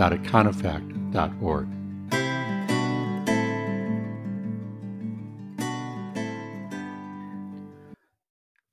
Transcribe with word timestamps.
www.econofact.org. 0.00 1.68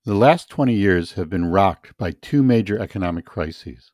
The 0.06 0.14
last 0.14 0.50
20 0.50 0.74
years 0.74 1.12
have 1.14 1.30
been 1.30 1.52
rocked 1.52 1.98
by 1.98 2.12
two 2.12 2.42
major 2.42 2.80
economic 2.80 3.26
crises 3.26 3.92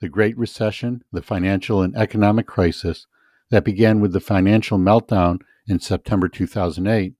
the 0.00 0.08
Great 0.08 0.36
Recession, 0.36 1.02
the 1.12 1.22
financial 1.22 1.80
and 1.82 1.96
economic 1.96 2.46
crisis 2.46 3.06
that 3.50 3.64
began 3.64 4.00
with 4.00 4.12
the 4.12 4.20
financial 4.20 4.76
meltdown 4.76 5.38
in 5.68 5.78
September 5.78 6.28
2008, 6.28 7.14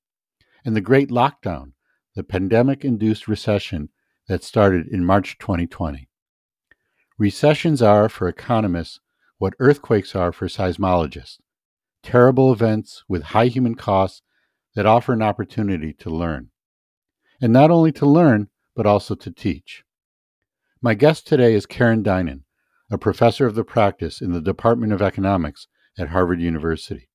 and 0.65 0.77
the 0.77 0.81
Great 0.81 1.09
Lockdown, 1.09 1.73
the 2.17 2.25
pandemic 2.25 2.85
induced 2.85 3.29
recession 3.29 3.91
that 4.29 4.43
started 4.43 4.89
in 4.89 5.05
March 5.05 5.39
2020. 5.39 6.09
Recessions 7.17 7.81
are, 7.81 8.11
for 8.11 8.29
economists, 8.29 9.01
what 9.39 9.55
earthquakes 9.59 10.15
are 10.15 10.33
for 10.33 10.49
seismologists 10.49 11.39
terrible 12.07 12.53
events 12.53 13.03
with 13.09 13.35
high 13.35 13.47
human 13.47 13.75
costs 13.75 14.23
that 14.77 14.87
offer 14.87 15.13
an 15.13 15.23
opportunity 15.23 15.93
to 15.93 16.09
learn. 16.09 16.51
And 17.41 17.53
not 17.53 17.73
only 17.73 17.91
to 17.93 18.07
learn, 18.07 18.49
but 18.77 18.87
also 18.87 19.17
to 19.17 19.31
teach. 19.33 19.83
My 20.81 20.95
guest 20.95 21.27
today 21.27 21.55
is 21.55 21.67
Karen 21.67 22.05
Dynan, 22.05 22.43
a 22.93 22.97
professor 22.97 23.45
of 23.45 23.57
the 23.57 23.65
practice 23.65 24.21
in 24.21 24.31
the 24.31 24.41
Department 24.41 24.93
of 24.93 25.03
Economics 25.03 25.67
at 25.99 26.11
Harvard 26.11 26.41
University. 26.41 27.09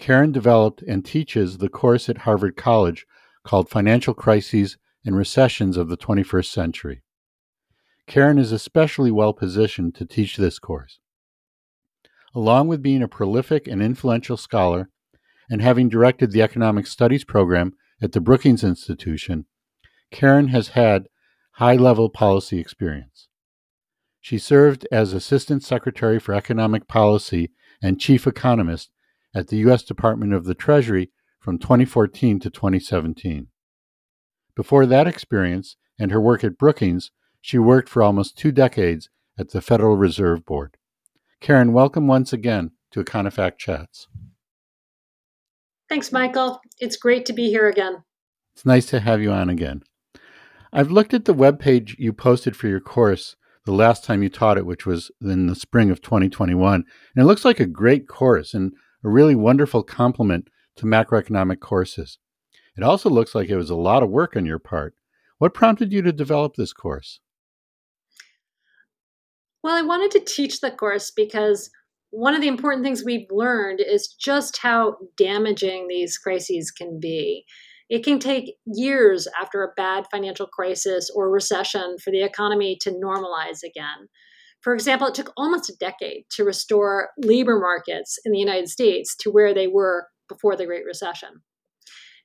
Karen 0.00 0.32
developed 0.32 0.82
and 0.82 1.04
teaches 1.04 1.58
the 1.58 1.68
course 1.68 2.08
at 2.08 2.18
Harvard 2.18 2.56
College 2.56 3.06
called 3.44 3.68
Financial 3.68 4.12
Crises 4.12 4.76
and 5.04 5.16
recessions 5.16 5.76
of 5.76 5.88
the 5.88 5.96
21st 5.96 6.46
century. 6.50 7.02
Karen 8.08 8.38
is 8.38 8.50
especially 8.50 9.12
well 9.12 9.32
positioned 9.32 9.94
to 9.94 10.04
teach 10.04 10.36
this 10.36 10.58
course. 10.58 10.98
Along 12.34 12.66
with 12.66 12.82
being 12.82 13.02
a 13.02 13.08
prolific 13.08 13.68
and 13.68 13.80
influential 13.80 14.36
scholar 14.36 14.90
and 15.48 15.62
having 15.62 15.88
directed 15.88 16.32
the 16.32 16.42
Economic 16.42 16.86
Studies 16.86 17.24
program 17.24 17.74
at 18.02 18.12
the 18.12 18.20
Brookings 18.20 18.64
Institution, 18.64 19.46
Karen 20.10 20.48
has 20.48 20.68
had 20.68 21.06
high 21.52 21.76
level 21.76 22.10
policy 22.10 22.58
experience. 22.58 23.28
She 24.20 24.38
served 24.38 24.86
as 24.90 25.12
Assistant 25.12 25.62
Secretary 25.62 26.18
for 26.18 26.34
Economic 26.34 26.88
Policy 26.88 27.52
and 27.82 28.00
Chief 28.00 28.26
Economist 28.26 28.90
at 29.34 29.48
the 29.48 29.58
U.S. 29.58 29.82
Department 29.82 30.32
of 30.32 30.44
the 30.44 30.54
Treasury 30.54 31.10
from 31.38 31.58
2014 31.58 32.40
to 32.40 32.50
2017. 32.50 33.48
Before 34.56 34.86
that 34.86 35.06
experience 35.06 35.76
and 35.98 36.10
her 36.10 36.20
work 36.20 36.42
at 36.42 36.58
Brookings, 36.58 37.10
she 37.40 37.58
worked 37.58 37.88
for 37.88 38.02
almost 38.02 38.38
two 38.38 38.50
decades 38.50 39.10
at 39.38 39.50
the 39.50 39.60
Federal 39.60 39.96
Reserve 39.96 40.44
Board. 40.46 40.76
Karen, 41.44 41.74
welcome 41.74 42.06
once 42.06 42.32
again 42.32 42.70
to 42.90 43.04
Econofact 43.04 43.58
Chats. 43.58 44.08
Thanks, 45.90 46.10
Michael. 46.10 46.58
It's 46.80 46.96
great 46.96 47.26
to 47.26 47.34
be 47.34 47.50
here 47.50 47.68
again. 47.68 48.02
It's 48.54 48.64
nice 48.64 48.86
to 48.86 49.00
have 49.00 49.20
you 49.20 49.30
on 49.30 49.50
again. 49.50 49.82
I've 50.72 50.90
looked 50.90 51.12
at 51.12 51.26
the 51.26 51.34
web 51.34 51.60
page 51.60 51.96
you 51.98 52.14
posted 52.14 52.56
for 52.56 52.66
your 52.68 52.80
course 52.80 53.36
the 53.66 53.74
last 53.74 54.04
time 54.04 54.22
you 54.22 54.30
taught 54.30 54.56
it, 54.56 54.64
which 54.64 54.86
was 54.86 55.10
in 55.20 55.46
the 55.46 55.54
spring 55.54 55.90
of 55.90 56.00
2021. 56.00 56.76
And 56.76 57.22
it 57.22 57.26
looks 57.26 57.44
like 57.44 57.60
a 57.60 57.66
great 57.66 58.08
course 58.08 58.54
and 58.54 58.72
a 59.04 59.10
really 59.10 59.34
wonderful 59.34 59.82
complement 59.82 60.48
to 60.76 60.86
macroeconomic 60.86 61.60
courses. 61.60 62.16
It 62.74 62.82
also 62.82 63.10
looks 63.10 63.34
like 63.34 63.50
it 63.50 63.56
was 63.58 63.68
a 63.68 63.76
lot 63.76 64.02
of 64.02 64.08
work 64.08 64.34
on 64.34 64.46
your 64.46 64.58
part. 64.58 64.94
What 65.36 65.52
prompted 65.52 65.92
you 65.92 66.00
to 66.00 66.10
develop 66.10 66.54
this 66.56 66.72
course? 66.72 67.20
Well, 69.64 69.74
I 69.74 69.80
wanted 69.80 70.10
to 70.10 70.20
teach 70.20 70.60
the 70.60 70.70
course 70.70 71.10
because 71.10 71.70
one 72.10 72.34
of 72.34 72.42
the 72.42 72.48
important 72.48 72.84
things 72.84 73.02
we've 73.02 73.26
learned 73.30 73.80
is 73.80 74.14
just 74.20 74.58
how 74.58 74.96
damaging 75.16 75.88
these 75.88 76.18
crises 76.18 76.70
can 76.70 77.00
be. 77.00 77.46
It 77.88 78.04
can 78.04 78.18
take 78.18 78.56
years 78.66 79.26
after 79.40 79.62
a 79.62 79.72
bad 79.74 80.04
financial 80.10 80.46
crisis 80.46 81.10
or 81.14 81.30
recession 81.30 81.96
for 82.04 82.10
the 82.10 82.22
economy 82.22 82.76
to 82.82 82.90
normalize 82.90 83.62
again. 83.64 84.10
For 84.60 84.74
example, 84.74 85.06
it 85.06 85.14
took 85.14 85.32
almost 85.34 85.70
a 85.70 85.76
decade 85.80 86.24
to 86.32 86.44
restore 86.44 87.08
labor 87.16 87.58
markets 87.58 88.18
in 88.26 88.32
the 88.32 88.38
United 88.38 88.68
States 88.68 89.16
to 89.20 89.30
where 89.30 89.54
they 89.54 89.66
were 89.66 90.08
before 90.28 90.56
the 90.56 90.66
Great 90.66 90.84
Recession. 90.84 91.40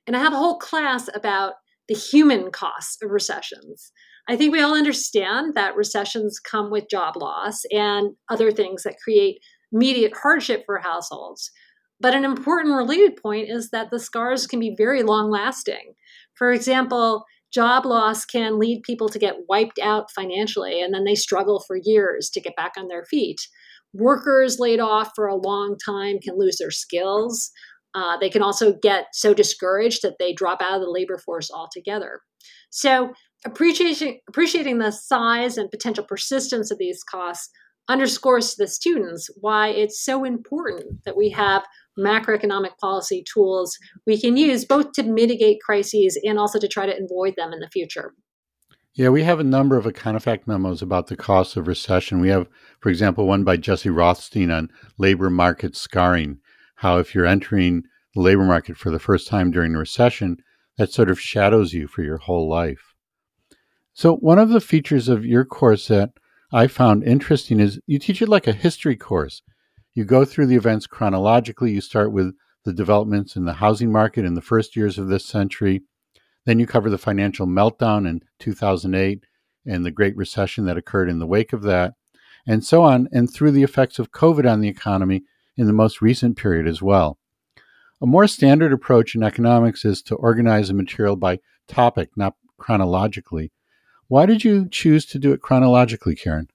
And 0.06 0.14
I 0.14 0.20
have 0.20 0.34
a 0.34 0.38
whole 0.38 0.58
class 0.58 1.08
about 1.14 1.54
the 1.88 1.94
human 1.94 2.50
costs 2.50 3.02
of 3.02 3.10
recessions. 3.10 3.92
I 4.30 4.36
think 4.36 4.52
we 4.52 4.62
all 4.62 4.76
understand 4.76 5.54
that 5.54 5.74
recessions 5.74 6.38
come 6.38 6.70
with 6.70 6.88
job 6.88 7.16
loss 7.16 7.62
and 7.72 8.10
other 8.28 8.52
things 8.52 8.84
that 8.84 9.00
create 9.02 9.40
immediate 9.72 10.12
hardship 10.16 10.62
for 10.66 10.78
households. 10.78 11.50
But 11.98 12.14
an 12.14 12.24
important 12.24 12.76
related 12.76 13.16
point 13.20 13.50
is 13.50 13.70
that 13.70 13.90
the 13.90 13.98
scars 13.98 14.46
can 14.46 14.60
be 14.60 14.76
very 14.78 15.02
long 15.02 15.32
lasting. 15.32 15.94
For 16.34 16.52
example, 16.52 17.24
job 17.52 17.84
loss 17.84 18.24
can 18.24 18.60
lead 18.60 18.84
people 18.84 19.08
to 19.08 19.18
get 19.18 19.48
wiped 19.48 19.80
out 19.80 20.12
financially 20.12 20.80
and 20.80 20.94
then 20.94 21.02
they 21.02 21.16
struggle 21.16 21.64
for 21.66 21.76
years 21.82 22.30
to 22.30 22.40
get 22.40 22.54
back 22.54 22.74
on 22.78 22.86
their 22.86 23.04
feet. 23.04 23.40
Workers 23.94 24.60
laid 24.60 24.78
off 24.78 25.10
for 25.16 25.26
a 25.26 25.34
long 25.34 25.76
time 25.84 26.20
can 26.20 26.38
lose 26.38 26.58
their 26.58 26.70
skills. 26.70 27.50
Uh, 27.96 28.16
they 28.18 28.30
can 28.30 28.42
also 28.42 28.74
get 28.80 29.06
so 29.12 29.34
discouraged 29.34 30.02
that 30.02 30.18
they 30.20 30.32
drop 30.32 30.62
out 30.62 30.74
of 30.74 30.82
the 30.82 30.88
labor 30.88 31.18
force 31.18 31.50
altogether. 31.50 32.20
So, 32.70 33.12
appreciating, 33.44 34.20
appreciating 34.28 34.78
the 34.78 34.90
size 34.90 35.56
and 35.56 35.70
potential 35.70 36.04
persistence 36.04 36.70
of 36.70 36.78
these 36.78 37.02
costs 37.02 37.50
underscores 37.88 38.50
to 38.50 38.62
the 38.62 38.68
students 38.68 39.28
why 39.40 39.68
it's 39.68 40.04
so 40.04 40.24
important 40.24 41.04
that 41.04 41.16
we 41.16 41.28
have 41.30 41.64
macroeconomic 41.98 42.76
policy 42.80 43.24
tools 43.32 43.76
we 44.06 44.18
can 44.20 44.36
use 44.36 44.64
both 44.64 44.92
to 44.92 45.02
mitigate 45.02 45.60
crises 45.60 46.18
and 46.22 46.38
also 46.38 46.58
to 46.58 46.68
try 46.68 46.86
to 46.86 46.96
avoid 47.02 47.34
them 47.36 47.52
in 47.52 47.58
the 47.58 47.68
future. 47.68 48.14
Yeah, 48.94 49.08
we 49.08 49.22
have 49.22 49.40
a 49.40 49.44
number 49.44 49.76
of 49.76 49.86
Econofact 49.86 50.46
memos 50.46 50.82
about 50.82 51.06
the 51.06 51.16
costs 51.16 51.56
of 51.56 51.68
recession. 51.68 52.20
We 52.20 52.28
have, 52.28 52.48
for 52.80 52.90
example, 52.90 53.26
one 53.26 53.44
by 53.44 53.56
Jesse 53.56 53.90
Rothstein 53.90 54.50
on 54.50 54.68
labor 54.98 55.30
market 55.30 55.76
scarring 55.76 56.38
how 56.76 56.98
if 56.98 57.14
you're 57.14 57.26
entering 57.26 57.82
the 58.14 58.22
labor 58.22 58.44
market 58.44 58.76
for 58.76 58.90
the 58.90 58.98
first 58.98 59.28
time 59.28 59.50
during 59.50 59.74
a 59.74 59.78
recession, 59.78 60.38
that 60.78 60.92
sort 60.92 61.10
of 61.10 61.20
shadows 61.20 61.74
you 61.74 61.86
for 61.86 62.02
your 62.02 62.16
whole 62.16 62.48
life. 62.48 62.89
So, 64.00 64.16
one 64.16 64.38
of 64.38 64.48
the 64.48 64.62
features 64.62 65.10
of 65.10 65.26
your 65.26 65.44
course 65.44 65.88
that 65.88 66.12
I 66.50 66.68
found 66.68 67.04
interesting 67.04 67.60
is 67.60 67.80
you 67.86 67.98
teach 67.98 68.22
it 68.22 68.30
like 68.30 68.46
a 68.46 68.54
history 68.54 68.96
course. 68.96 69.42
You 69.92 70.06
go 70.06 70.24
through 70.24 70.46
the 70.46 70.56
events 70.56 70.86
chronologically. 70.86 71.72
You 71.72 71.82
start 71.82 72.10
with 72.10 72.34
the 72.64 72.72
developments 72.72 73.36
in 73.36 73.44
the 73.44 73.52
housing 73.52 73.92
market 73.92 74.24
in 74.24 74.32
the 74.32 74.40
first 74.40 74.74
years 74.74 74.96
of 74.96 75.08
this 75.08 75.26
century. 75.26 75.82
Then 76.46 76.58
you 76.58 76.66
cover 76.66 76.88
the 76.88 76.96
financial 76.96 77.46
meltdown 77.46 78.08
in 78.08 78.22
2008 78.38 79.22
and 79.66 79.84
the 79.84 79.90
Great 79.90 80.16
Recession 80.16 80.64
that 80.64 80.78
occurred 80.78 81.10
in 81.10 81.18
the 81.18 81.26
wake 81.26 81.52
of 81.52 81.60
that, 81.64 81.92
and 82.46 82.64
so 82.64 82.82
on, 82.82 83.06
and 83.12 83.30
through 83.30 83.50
the 83.50 83.64
effects 83.64 83.98
of 83.98 84.12
COVID 84.12 84.50
on 84.50 84.62
the 84.62 84.68
economy 84.68 85.24
in 85.58 85.66
the 85.66 85.74
most 85.74 86.00
recent 86.00 86.38
period 86.38 86.66
as 86.66 86.80
well. 86.80 87.18
A 88.00 88.06
more 88.06 88.26
standard 88.26 88.72
approach 88.72 89.14
in 89.14 89.22
economics 89.22 89.84
is 89.84 90.00
to 90.04 90.14
organize 90.14 90.68
the 90.68 90.74
material 90.74 91.16
by 91.16 91.40
topic, 91.68 92.08
not 92.16 92.36
chronologically. 92.56 93.52
Why 94.10 94.26
did 94.26 94.42
you 94.42 94.68
choose 94.68 95.06
to 95.06 95.20
do 95.20 95.32
it 95.32 95.40
chronologically, 95.40 96.16
Karen? 96.16 96.48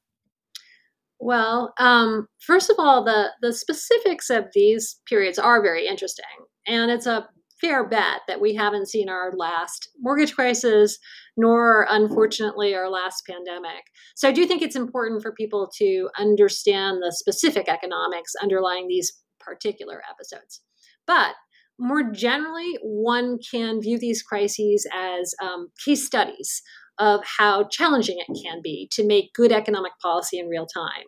Well, 1.22 1.74
um, 1.80 2.28
first 2.42 2.70
of 2.70 2.76
all, 2.78 3.02
the 3.06 3.30
the 3.42 3.54
specifics 3.54 4.30
of 4.30 4.48
these 4.54 5.00
periods 5.08 5.40
are 5.40 5.62
very 5.62 5.88
interesting, 5.88 6.26
and 6.68 6.92
it's 6.92 7.06
a 7.06 7.30
fair 7.62 7.88
bet 7.88 8.24
that 8.28 8.42
we 8.42 8.54
haven't 8.56 8.90
seen 8.90 9.08
our 9.08 9.32
last 9.38 9.88
mortgage 10.02 10.36
crisis, 10.36 11.00
nor 11.38 11.88
unfortunately 11.90 12.76
our 12.76 12.90
last 12.90 13.26
pandemic. 13.26 13.86
So 14.16 14.28
I 14.28 14.34
do 14.34 14.46
think 14.46 14.62
it's 14.62 14.76
important 14.76 15.22
for 15.22 15.32
people 15.32 15.72
to 15.78 16.10
understand 16.20 16.98
the 16.98 17.14
specific 17.14 17.70
economics 17.70 18.34
underlying 18.44 18.90
these 18.90 19.14
particular 19.40 20.02
episodes. 20.12 20.60
But 21.08 21.36
more 21.80 22.04
generally, 22.12 22.78
one 22.82 23.38
can 23.50 23.82
view 23.82 23.98
these 23.98 24.22
crises 24.22 24.86
as 24.94 25.34
um, 25.42 25.70
case 25.86 26.06
studies 26.06 26.62
of 27.00 27.22
how 27.26 27.68
challenging 27.70 28.18
it 28.20 28.40
can 28.44 28.62
be 28.64 28.88
to 28.92 29.06
make 29.06 29.34
good 29.34 29.52
economic 29.52 29.92
policy 30.02 30.40
in 30.40 30.48
real 30.48 30.66
time. 30.66 31.06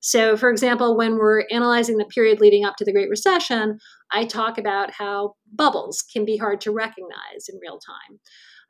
So, 0.00 0.36
for 0.36 0.50
example, 0.50 0.96
when 0.96 1.16
we're 1.16 1.44
analyzing 1.50 1.96
the 1.96 2.04
period 2.04 2.40
leading 2.40 2.64
up 2.64 2.76
to 2.76 2.84
the 2.84 2.92
Great 2.92 3.10
Recession, 3.10 3.78
I 4.12 4.24
talk 4.24 4.58
about 4.58 4.90
how 4.90 5.34
bubbles 5.52 6.02
can 6.02 6.24
be 6.24 6.36
hard 6.36 6.60
to 6.62 6.72
recognize 6.72 7.48
in 7.48 7.58
real 7.60 7.78
time. 7.78 8.18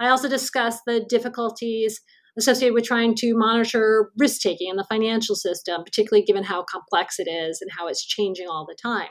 I 0.00 0.08
also 0.08 0.28
discuss 0.28 0.78
the 0.86 1.04
difficulties 1.08 2.00
associated 2.38 2.74
with 2.74 2.84
trying 2.84 3.14
to 3.16 3.34
monitor 3.34 4.10
risk 4.16 4.40
taking 4.40 4.70
in 4.70 4.76
the 4.76 4.84
financial 4.84 5.34
system, 5.34 5.82
particularly 5.84 6.24
given 6.24 6.44
how 6.44 6.64
complex 6.70 7.18
it 7.18 7.28
is 7.28 7.60
and 7.60 7.70
how 7.76 7.88
it's 7.88 8.06
changing 8.06 8.46
all 8.46 8.64
the 8.66 8.76
time. 8.80 9.08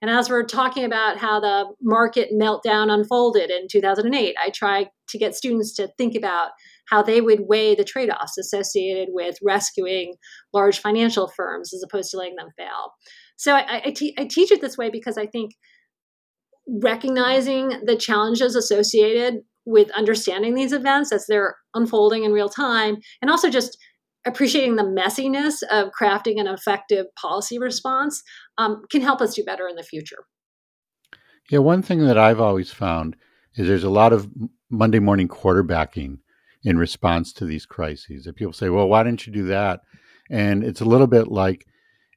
And 0.00 0.10
as 0.10 0.28
we're 0.28 0.44
talking 0.44 0.84
about 0.84 1.18
how 1.18 1.38
the 1.38 1.66
market 1.80 2.30
meltdown 2.32 2.90
unfolded 2.90 3.50
in 3.50 3.68
2008, 3.70 4.34
I 4.40 4.50
try 4.50 4.88
to 5.08 5.18
get 5.18 5.36
students 5.36 5.74
to 5.74 5.88
think 5.96 6.16
about 6.16 6.50
how 6.92 7.02
they 7.02 7.22
would 7.22 7.48
weigh 7.48 7.74
the 7.74 7.84
trade 7.84 8.10
offs 8.10 8.36
associated 8.36 9.08
with 9.12 9.38
rescuing 9.42 10.12
large 10.52 10.78
financial 10.78 11.26
firms 11.26 11.72
as 11.72 11.82
opposed 11.82 12.10
to 12.10 12.18
letting 12.18 12.36
them 12.36 12.50
fail. 12.54 12.92
So 13.36 13.54
I, 13.54 13.80
I, 13.86 13.90
te- 13.92 14.14
I 14.18 14.26
teach 14.26 14.52
it 14.52 14.60
this 14.60 14.76
way 14.76 14.90
because 14.90 15.16
I 15.16 15.26
think 15.26 15.52
recognizing 16.68 17.80
the 17.86 17.96
challenges 17.96 18.54
associated 18.54 19.38
with 19.64 19.90
understanding 19.92 20.54
these 20.54 20.74
events 20.74 21.12
as 21.12 21.24
they're 21.26 21.56
unfolding 21.72 22.24
in 22.24 22.32
real 22.32 22.50
time 22.50 22.98
and 23.22 23.30
also 23.30 23.48
just 23.48 23.78
appreciating 24.26 24.76
the 24.76 24.82
messiness 24.82 25.62
of 25.70 25.92
crafting 25.98 26.38
an 26.38 26.46
effective 26.46 27.06
policy 27.18 27.58
response 27.58 28.22
um, 28.58 28.82
can 28.90 29.00
help 29.00 29.22
us 29.22 29.34
do 29.34 29.42
better 29.42 29.66
in 29.66 29.76
the 29.76 29.82
future. 29.82 30.24
Yeah, 31.48 31.60
one 31.60 31.80
thing 31.80 32.04
that 32.04 32.18
I've 32.18 32.40
always 32.40 32.70
found 32.70 33.16
is 33.56 33.66
there's 33.66 33.82
a 33.82 33.90
lot 33.90 34.12
of 34.12 34.28
Monday 34.68 34.98
morning 34.98 35.26
quarterbacking 35.26 36.18
in 36.64 36.78
response 36.78 37.32
to 37.32 37.44
these 37.44 37.66
crises. 37.66 38.26
If 38.26 38.36
people 38.36 38.52
say, 38.52 38.68
well, 38.68 38.88
why 38.88 39.02
didn't 39.02 39.26
you 39.26 39.32
do 39.32 39.44
that? 39.46 39.80
And 40.30 40.62
it's 40.62 40.80
a 40.80 40.86
little 40.86 41.06
bit 41.06 41.28
like 41.28 41.66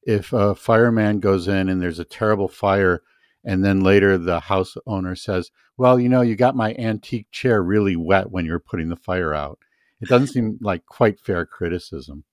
if 0.04 0.32
a 0.34 0.56
fireman 0.56 1.20
goes 1.20 1.48
in 1.48 1.68
and 1.68 1.82
there's 1.82 2.00
a 2.00 2.06
terrible 2.06 2.48
fire, 2.48 3.02
and 3.44 3.64
then 3.64 3.82
later 3.82 4.18
the 4.18 4.42
house 4.42 4.76
owner 4.86 5.16
says, 5.16 5.52
well, 5.78 6.00
you 6.00 6.10
know, 6.10 6.22
you 6.22 6.36
got 6.36 6.56
my 6.56 6.74
antique 6.76 7.28
chair 7.32 7.62
really 7.62 7.96
wet 7.96 8.32
when 8.32 8.46
you 8.46 8.52
were 8.52 8.60
putting 8.60 8.90
the 8.90 8.96
fire 8.96 9.34
out. 9.34 9.60
It 10.00 10.10
doesn't 10.10 10.28
seem 10.28 10.58
like 10.62 10.86
quite 10.86 11.20
fair 11.20 11.46
criticism. 11.46 12.24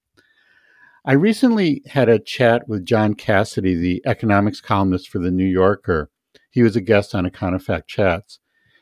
I 1.04 1.14
recently 1.14 1.82
had 1.86 2.08
a 2.08 2.18
chat 2.18 2.68
with 2.68 2.86
John 2.86 3.14
Cassidy, 3.14 3.74
the 3.74 4.02
economics 4.06 4.60
columnist 4.60 5.08
for 5.08 5.18
The 5.18 5.32
New 5.32 5.46
Yorker. 5.46 6.10
He 6.50 6.62
was 6.62 6.76
a 6.76 6.80
guest 6.80 7.14
on 7.14 7.28
Econofact 7.28 7.88
Chats, 7.88 8.38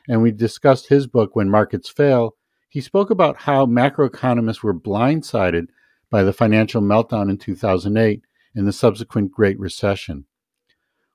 and 0.07 0.21
we 0.21 0.31
discussed 0.31 0.89
his 0.89 1.07
book, 1.07 1.35
When 1.35 1.49
Markets 1.49 1.89
Fail. 1.89 2.35
He 2.71 2.79
spoke 2.79 3.09
about 3.09 3.41
how 3.41 3.65
macroeconomists 3.65 4.63
were 4.63 4.73
blindsided 4.73 5.67
by 6.09 6.23
the 6.23 6.31
financial 6.31 6.81
meltdown 6.81 7.29
in 7.29 7.37
2008 7.37 8.21
and 8.55 8.65
the 8.65 8.71
subsequent 8.71 9.33
Great 9.33 9.59
Recession. 9.59 10.23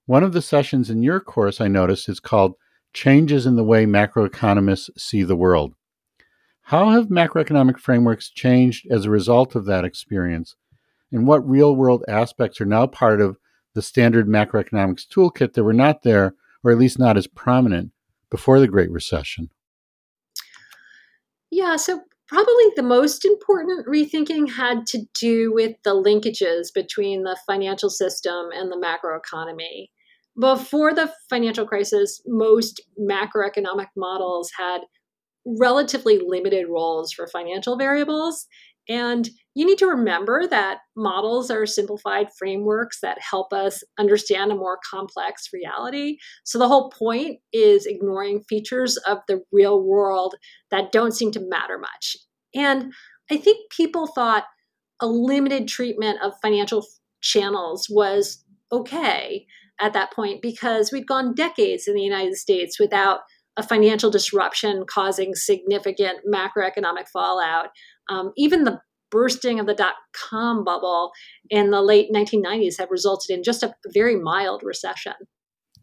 One 0.05 0.23
of 0.23 0.35
the 0.35 0.43
sessions 0.43 0.91
in 0.91 1.03
your 1.03 1.19
course 1.19 1.59
I 1.59 1.69
noticed 1.69 2.11
is 2.11 2.21
called 2.21 2.57
Changes 2.93 3.47
in 3.47 3.57
the 3.57 3.65
Way 3.65 3.87
Macroeconomists 3.87 4.91
See 4.99 5.23
the 5.23 5.35
World. 5.35 5.73
How 6.65 6.91
have 6.91 7.07
macroeconomic 7.07 7.79
frameworks 7.79 8.29
changed 8.29 8.87
as 8.91 9.07
a 9.07 9.11
result 9.11 9.55
of 9.55 9.65
that 9.65 9.87
experience? 9.87 10.57
And 11.11 11.27
what 11.27 11.49
real 11.49 11.75
world 11.75 12.05
aspects 12.07 12.61
are 12.61 12.67
now 12.67 12.87
part 12.87 13.23
of 13.23 13.39
the 13.73 13.81
standard 13.81 14.29
macroeconomics 14.29 15.07
toolkit 15.09 15.55
that 15.55 15.65
were 15.65 15.73
not 15.73 16.03
there, 16.03 16.35
or 16.63 16.71
at 16.71 16.79
least 16.79 16.99
not 16.99 17.17
as 17.17 17.27
prominent, 17.27 17.93
before 18.29 18.61
the 18.61 18.69
Great 18.69 18.91
Recession? 18.91 19.49
Yeah, 21.51 21.77
so 21.77 22.01
probably 22.29 22.65
the 22.75 22.83
most 22.83 23.25
important 23.25 23.87
rethinking 23.87 24.51
had 24.51 24.87
to 24.89 25.03
do 25.19 25.53
with 25.53 25.77
the 25.85 25.95
linkages 25.95 26.69
between 26.75 27.23
the 27.23 27.39
financial 27.47 27.91
system 27.91 28.49
and 28.53 28.71
the 28.71 28.77
macroeconomy. 28.77 29.87
Before 30.39 30.93
the 30.93 31.13
financial 31.31 31.67
crisis, 31.67 32.21
most 32.27 32.83
macroeconomic 33.01 33.87
models 33.97 34.51
had 34.59 34.83
relatively 35.47 36.19
limited 36.19 36.67
roles 36.69 37.13
for 37.13 37.27
financial 37.29 37.79
variables. 37.79 38.47
And 38.89 39.31
you 39.57 39.65
need 39.65 39.79
to 39.79 39.87
remember 39.87 40.47
that 40.47 40.81
models 40.97 41.51
are 41.51 41.65
simplified 41.65 42.29
frameworks 42.39 43.01
that 43.01 43.17
help 43.19 43.55
us 43.55 43.83
understand 43.99 44.53
a 44.53 44.55
more 44.55 44.79
complex 44.89 45.49
reality. 45.51 46.19
So 46.45 46.59
the 46.59 46.69
whole 46.69 46.91
point 46.91 47.39
is 47.55 47.87
ignoring 47.87 48.45
features 48.47 48.99
of 48.99 49.19
the 49.29 49.41
real 49.51 49.83
world 49.83 50.35
that 50.71 50.93
don't 50.93 51.15
seem 51.15 51.33
to 51.33 51.41
matter 51.41 51.79
much. 51.79 52.19
And 52.55 52.93
I 53.31 53.39
think 53.39 53.71
people 53.71 54.07
thought 54.07 54.45
a 55.01 55.07
limited 55.07 55.69
treatment 55.69 56.19
of 56.23 56.35
financial 56.43 56.85
channels 57.23 57.89
was 57.89 58.45
okay 58.71 59.47
at 59.81 59.95
that 59.95 60.13
point 60.13 60.43
because 60.43 60.93
we'd 60.93 61.07
gone 61.07 61.35
decades 61.35 61.89
in 61.89 61.95
the 61.95 62.03
United 62.03 62.35
States 62.37 62.79
without 62.79 63.21
a 63.57 63.63
financial 63.63 64.11
disruption 64.11 64.85
causing 64.87 65.35
significant 65.35 66.19
macroeconomic 66.31 67.09
fallout. 67.11 67.69
Um, 68.11 68.33
even 68.37 68.65
the 68.65 68.81
bursting 69.17 69.59
of 69.59 69.65
the 69.65 69.73
dot 69.73 69.95
com 70.13 70.63
bubble 70.63 71.11
in 71.49 71.71
the 71.71 71.81
late 71.81 72.13
1990s 72.13 72.79
have 72.79 72.91
resulted 72.91 73.35
in 73.35 73.43
just 73.43 73.63
a 73.63 73.73
very 73.95 74.15
mild 74.15 74.63
recession. 74.63 75.15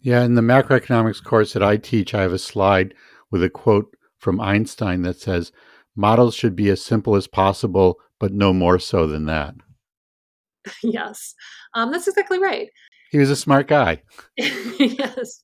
Yeah, 0.01 0.24
in 0.24 0.35
the 0.35 0.41
macroeconomics 0.41 1.24
course 1.24 1.53
that 1.53 1.63
I 1.63 1.77
teach, 1.77 2.13
I 2.13 2.21
have 2.21 2.31
a 2.31 2.38
slide 2.38 2.94
with 3.31 3.41
a 3.41 3.50
quote 3.50 3.97
from 4.19 4.39
Einstein 4.39 5.01
that 5.01 5.19
says, 5.19 5.51
Models 5.95 6.35
should 6.35 6.56
be 6.56 6.69
as 6.69 6.85
simple 6.85 7.15
as 7.15 7.25
possible, 7.25 8.00
but 8.19 8.33
no 8.33 8.53
more 8.53 8.77
so 8.77 9.07
than 9.07 9.25
that. 9.25 9.56
yes, 10.83 11.33
um, 11.74 11.91
that's 11.91 12.07
exactly 12.07 12.38
right. 12.38 12.69
He 13.09 13.18
was 13.18 13.31
a 13.31 13.35
smart 13.35 13.68
guy. 13.68 14.03
yes, 14.38 15.44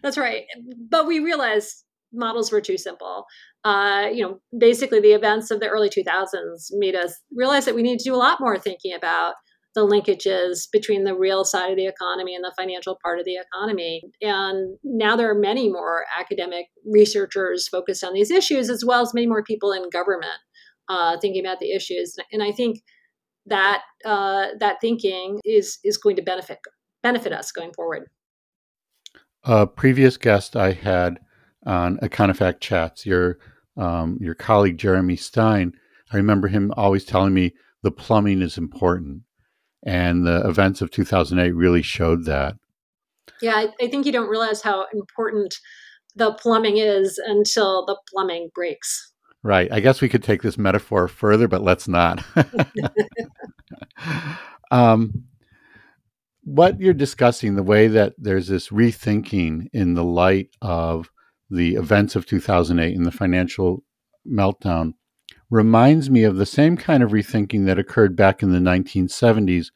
that's 0.00 0.16
right. 0.16 0.44
But 0.88 1.08
we 1.08 1.18
realized 1.18 1.83
models 2.14 2.52
were 2.52 2.60
too 2.60 2.78
simple. 2.78 3.24
Uh, 3.64 4.08
you 4.12 4.22
know, 4.22 4.40
basically, 4.56 5.00
the 5.00 5.12
events 5.12 5.50
of 5.50 5.60
the 5.60 5.68
early 5.68 5.88
2000s 5.88 6.68
made 6.72 6.94
us 6.94 7.20
realize 7.34 7.64
that 7.64 7.74
we 7.74 7.82
need 7.82 7.98
to 7.98 8.04
do 8.04 8.14
a 8.14 8.16
lot 8.16 8.40
more 8.40 8.58
thinking 8.58 8.94
about 8.94 9.34
the 9.74 9.84
linkages 9.86 10.68
between 10.72 11.04
the 11.04 11.16
real 11.16 11.44
side 11.44 11.70
of 11.70 11.76
the 11.76 11.86
economy 11.86 12.34
and 12.34 12.44
the 12.44 12.54
financial 12.56 12.96
part 13.02 13.18
of 13.18 13.24
the 13.24 13.36
economy. 13.36 14.02
And 14.22 14.78
now 14.84 15.16
there 15.16 15.28
are 15.28 15.34
many 15.34 15.68
more 15.68 16.04
academic 16.18 16.66
researchers 16.86 17.66
focused 17.68 18.04
on 18.04 18.14
these 18.14 18.30
issues, 18.30 18.70
as 18.70 18.84
well 18.84 19.02
as 19.02 19.12
many 19.12 19.26
more 19.26 19.42
people 19.42 19.72
in 19.72 19.90
government 19.90 20.38
uh, 20.88 21.18
thinking 21.20 21.44
about 21.44 21.58
the 21.58 21.72
issues. 21.72 22.14
And 22.32 22.42
I 22.42 22.52
think 22.52 22.82
that 23.46 23.82
uh, 24.04 24.46
that 24.60 24.76
thinking 24.80 25.40
is 25.44 25.78
is 25.84 25.98
going 25.98 26.16
to 26.16 26.22
benefit 26.22 26.58
benefit 27.02 27.32
us 27.32 27.52
going 27.52 27.72
forward. 27.74 28.08
A 29.42 29.66
previous 29.66 30.16
guest 30.16 30.56
I 30.56 30.72
had 30.72 31.18
on 31.66 31.98
Econofact 31.98 32.60
Chats, 32.60 33.06
your 33.06 33.38
um, 33.76 34.18
your 34.20 34.34
colleague 34.34 34.78
Jeremy 34.78 35.16
Stein. 35.16 35.72
I 36.12 36.16
remember 36.16 36.48
him 36.48 36.72
always 36.76 37.04
telling 37.04 37.34
me 37.34 37.54
the 37.82 37.90
plumbing 37.90 38.42
is 38.42 38.58
important, 38.58 39.22
and 39.84 40.26
the 40.26 40.46
events 40.48 40.80
of 40.80 40.90
2008 40.90 41.52
really 41.52 41.82
showed 41.82 42.24
that. 42.26 42.56
Yeah, 43.42 43.54
I, 43.54 43.68
I 43.80 43.88
think 43.88 44.06
you 44.06 44.12
don't 44.12 44.28
realize 44.28 44.62
how 44.62 44.86
important 44.92 45.54
the 46.16 46.32
plumbing 46.34 46.78
is 46.78 47.18
until 47.18 47.84
the 47.86 47.98
plumbing 48.10 48.50
breaks. 48.54 49.12
Right. 49.42 49.70
I 49.70 49.80
guess 49.80 50.00
we 50.00 50.08
could 50.08 50.22
take 50.22 50.42
this 50.42 50.56
metaphor 50.56 51.06
further, 51.06 51.48
but 51.48 51.62
let's 51.62 51.86
not. 51.86 52.24
um, 54.70 55.24
what 56.44 56.80
you're 56.80 56.94
discussing, 56.94 57.54
the 57.54 57.62
way 57.62 57.88
that 57.88 58.14
there's 58.16 58.48
this 58.48 58.68
rethinking 58.68 59.68
in 59.72 59.94
the 59.94 60.04
light 60.04 60.48
of 60.62 61.10
the 61.50 61.74
events 61.74 62.16
of 62.16 62.26
2008 62.26 62.96
and 62.96 63.06
the 63.06 63.10
financial 63.10 63.84
meltdown, 64.26 64.94
reminds 65.50 66.10
me 66.10 66.24
of 66.24 66.36
the 66.36 66.46
same 66.46 66.76
kind 66.76 67.02
of 67.02 67.10
rethinking 67.10 67.66
that 67.66 67.78
occurred 67.78 68.16
back 68.16 68.42
in 68.42 68.50
the 68.50 68.58
1970s 68.58 69.66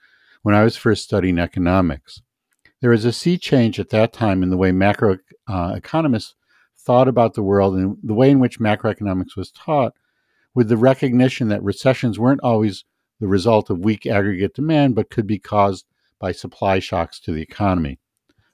when 0.42 0.54
I 0.54 0.64
was 0.64 0.76
first 0.76 1.04
studying 1.04 1.38
economics. 1.38 2.22
There 2.80 2.90
was 2.90 3.04
a 3.04 3.12
sea 3.12 3.38
change 3.38 3.78
at 3.78 3.90
that 3.90 4.12
time 4.12 4.42
in 4.42 4.50
the 4.50 4.56
way 4.56 4.72
macro 4.72 5.18
uh, 5.46 5.78
thought 6.88 7.08
about 7.08 7.34
the 7.34 7.42
world 7.42 7.74
and 7.74 7.96
the 8.02 8.14
way 8.14 8.30
in 8.30 8.38
which 8.38 8.60
macroeconomics 8.60 9.36
was 9.36 9.50
taught, 9.50 9.92
with 10.54 10.68
the 10.68 10.76
recognition 10.76 11.48
that 11.48 11.62
recessions 11.62 12.18
weren't 12.18 12.40
always 12.42 12.84
the 13.20 13.28
result 13.28 13.68
of 13.68 13.80
weak 13.80 14.06
aggregate 14.06 14.54
demand, 14.54 14.94
but 14.94 15.10
could 15.10 15.26
be 15.26 15.38
caused 15.38 15.84
by 16.18 16.32
supply 16.32 16.78
shocks 16.78 17.20
to 17.20 17.32
the 17.32 17.42
economy. 17.42 17.98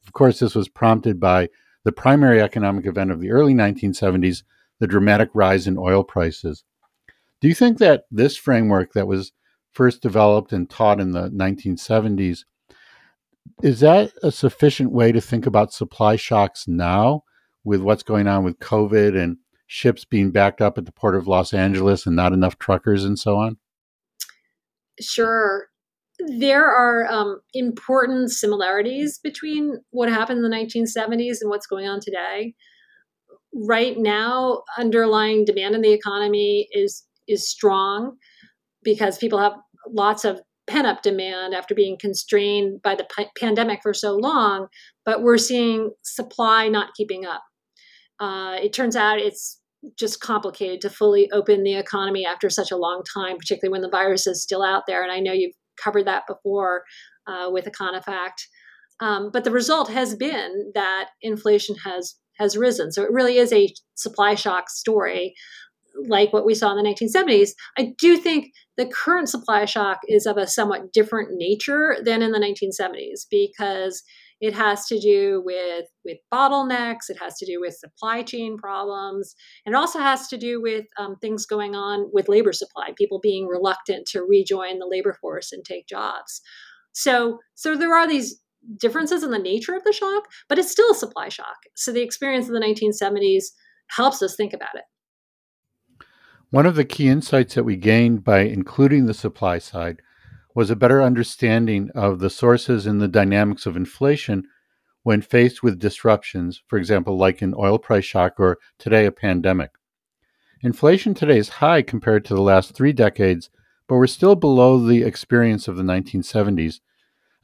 Of 0.06 0.12
course, 0.12 0.40
this 0.40 0.54
was 0.54 0.68
prompted 0.68 1.21
by 1.21 1.49
the 1.85 1.93
primary 1.93 2.41
economic 2.41 2.87
event 2.87 3.11
of 3.11 3.21
the 3.21 3.31
early 3.31 3.55
1970s, 3.55 4.43
the 4.81 4.87
dramatic 4.87 5.31
rise 5.35 5.67
in 5.67 5.79
oil 5.79 6.03
prices. 6.03 6.64
Do 7.41 7.49
you 7.49 7.55
think 7.55 7.79
that 7.79 8.05
this 8.11 8.37
framework 8.37 8.93
that 8.95 9.07
was 9.07 9.33
first 9.73 10.03
developed 10.03 10.53
and 10.53 10.69
taught 10.69 11.00
in 11.00 11.12
the 11.12 11.29
1970s 11.31 12.45
is 13.62 13.81
that 13.81 14.12
a 14.23 14.33
sufficient 14.33 14.91
way 14.93 15.12
to 15.12 15.21
think 15.21 15.47
about 15.47 15.73
supply 15.73 16.17
shocks 16.17 16.67
now 16.67 17.23
with 17.62 17.81
what's 17.81 18.03
going 18.03 18.26
on 18.26 18.45
with 18.45 18.59
COVID 18.59 19.21
and 19.21 19.37
ships 19.67 20.05
being 20.05 20.31
backed 20.31 20.61
up 20.61 20.79
at 20.79 20.87
the 20.87 20.93
port 20.93 21.14
of 21.14 21.26
Los 21.26 21.53
Angeles 21.53 22.07
and 22.07 22.17
not 22.17 22.33
enough 22.33 22.59
truckers 22.59 23.05
and 23.05 23.19
so 23.19 23.37
on? 23.37 23.59
Sure. 25.00 25.69
There 26.26 26.66
are 26.66 27.07
um, 27.11 27.40
important 27.52 28.31
similarities 28.31 29.19
between 29.23 29.81
what 29.90 30.09
happened 30.09 30.45
in 30.45 30.50
the 30.50 30.57
1970s 30.57 31.38
and 31.40 31.50
what's 31.50 31.66
going 31.66 31.87
on 31.87 32.00
today. 32.00 32.54
Right 33.52 33.97
now, 33.99 34.62
underlying 34.78 35.45
demand 35.45 35.75
in 35.75 35.83
the 35.83 35.93
economy 35.93 36.69
is 36.73 37.04
is 37.26 37.49
strong 37.49 38.16
because 38.83 39.19
people 39.19 39.38
have 39.38 39.54
lots 39.88 40.25
of 40.25 40.40
pent 40.66 40.87
up 40.87 41.02
demand 41.02 41.54
after 41.54 41.75
being 41.75 41.97
constrained 41.99 42.81
by 42.83 42.95
the 42.95 43.07
p- 43.16 43.28
pandemic 43.38 43.81
for 43.83 43.95
so 43.95 44.16
long, 44.16 44.66
but 45.04 45.23
we're 45.23 45.38
seeing 45.38 45.90
supply 46.02 46.69
not 46.69 46.95
keeping 46.95 47.25
up. 47.25 47.43
Uh, 48.21 48.57
it 48.62 48.73
turns 48.73 48.97
out 48.97 49.19
it's 49.19 49.61
just 49.99 50.21
complicated 50.21 50.81
to 50.81 50.90
fully 50.90 51.31
open 51.33 51.62
the 51.62 51.75
economy 51.75 52.25
after 52.25 52.49
such 52.49 52.71
a 52.71 52.76
long 52.76 53.02
time, 53.14 53.37
particularly 53.37 53.73
when 53.73 53.83
the 53.83 53.90
virus 53.90 54.26
is 54.26 54.43
still 54.43 54.62
out 54.62 54.85
there. 54.87 55.02
And 55.02 55.12
I 55.12 55.21
know 55.21 55.33
you've 55.33 55.54
covered 55.83 56.07
that 56.07 56.25
before 56.26 56.85
uh, 57.26 57.50
with 57.50 57.66
Econofact. 57.66 58.47
Um, 59.00 59.31
but 59.33 59.45
the 59.45 59.50
result 59.50 59.90
has 59.90 60.14
been 60.14 60.73
that 60.75 61.11
inflation 61.21 61.76
has 61.85 62.16
has 62.38 62.57
risen. 62.57 62.90
So 62.90 63.02
it 63.02 63.12
really 63.12 63.38
is 63.38 63.52
a 63.52 63.73
supply 63.95 64.35
shock 64.35 64.69
story, 64.69 65.35
like 66.09 66.33
what 66.33 66.45
we 66.45 66.54
saw 66.54 66.76
in 66.76 66.83
the 66.83 66.90
1970s. 66.90 67.50
I 67.78 67.93
do 67.99 68.16
think 68.16 68.52
the 68.76 68.87
current 68.87 69.28
supply 69.28 69.64
shock 69.66 70.00
is 70.09 70.26
of 70.26 70.37
a 70.37 70.47
somewhat 70.47 70.93
different 70.93 71.31
nature 71.33 71.97
than 72.04 72.23
in 72.23 72.33
the 72.33 72.40
1970s 72.40 73.26
because 73.31 74.02
it 74.41 74.55
has 74.55 74.87
to 74.87 74.99
do 74.99 75.43
with 75.45 75.87
with 76.05 76.19
bottlenecks. 76.33 77.09
It 77.09 77.19
has 77.21 77.37
to 77.38 77.47
do 77.47 77.61
with 77.61 77.75
supply 77.75 78.23
chain 78.23 78.57
problems, 78.57 79.35
and 79.64 79.75
it 79.75 79.79
also 79.79 79.99
has 79.99 80.29
to 80.29 80.37
do 80.37 80.61
with 80.61 80.87
um, 80.99 81.17
things 81.17 81.47
going 81.47 81.75
on 81.75 82.11
with 82.12 82.29
labor 82.29 82.53
supply. 82.53 82.91
People 82.97 83.21
being 83.21 83.47
reluctant 83.47 84.07
to 84.09 84.23
rejoin 84.23 84.79
the 84.79 84.88
labor 84.91 85.17
force 85.21 85.53
and 85.53 85.64
take 85.64 85.87
jobs. 85.87 86.41
So, 86.93 87.41
so 87.55 87.76
there 87.76 87.95
are 87.95 88.07
these 88.07 88.41
differences 88.79 89.23
in 89.23 89.31
the 89.31 89.38
nature 89.38 89.75
of 89.75 89.85
the 89.85 89.93
shock, 89.93 90.25
but 90.49 90.59
it's 90.59 90.71
still 90.71 90.91
a 90.91 90.95
supply 90.95 91.29
shock. 91.29 91.57
So 91.75 91.93
the 91.93 92.03
experience 92.03 92.47
of 92.47 92.55
the 92.55 92.61
1970s 92.61 93.47
helps 93.88 94.23
us 94.23 94.37
think 94.37 94.53
about 94.53 94.75
it. 94.75 94.85
One 96.50 96.67
of 96.67 96.76
the 96.76 96.85
key 96.85 97.09
insights 97.09 97.55
that 97.55 97.64
we 97.64 97.76
gained 97.76 98.23
by 98.23 98.41
including 98.41 99.07
the 99.07 99.14
supply 99.14 99.59
side 99.59 100.00
was 100.54 100.70
a 100.70 100.76
better 100.76 101.02
understanding 101.02 101.90
of 101.94 102.20
the 102.20 102.30
sources 102.30 102.87
and 102.87 103.00
the 103.00 103.08
dynamics 103.08 103.66
of 103.66 103.76
inflation 103.76 104.44
when 105.02 105.20
faced 105.20 105.62
with 105.62 105.78
disruptions, 105.78 106.62
for 106.66 106.78
example, 106.78 107.18
like 107.18 107.42
an 107.42 107.54
oil 107.58 107.78
price 107.78 108.04
shock 108.04 108.38
or 108.38 108.58
today 108.78 109.04
a 109.04 109.12
pandemic. 109.12 109.70
Inflation 110.62 111.12
today 111.12 111.37
is 111.37 111.49
high 111.61 111.82
compared 111.82 112.25
to 112.25 112.34
the 112.34 112.40
last 112.40 112.75
three 112.75 112.92
decades, 112.92 113.50
but 113.87 113.96
we're 113.96 114.06
still 114.06 114.34
below 114.34 114.78
the 114.78 115.02
experience 115.02 115.68
of 115.68 115.76
the 115.76 115.82
1970s. 115.82 116.80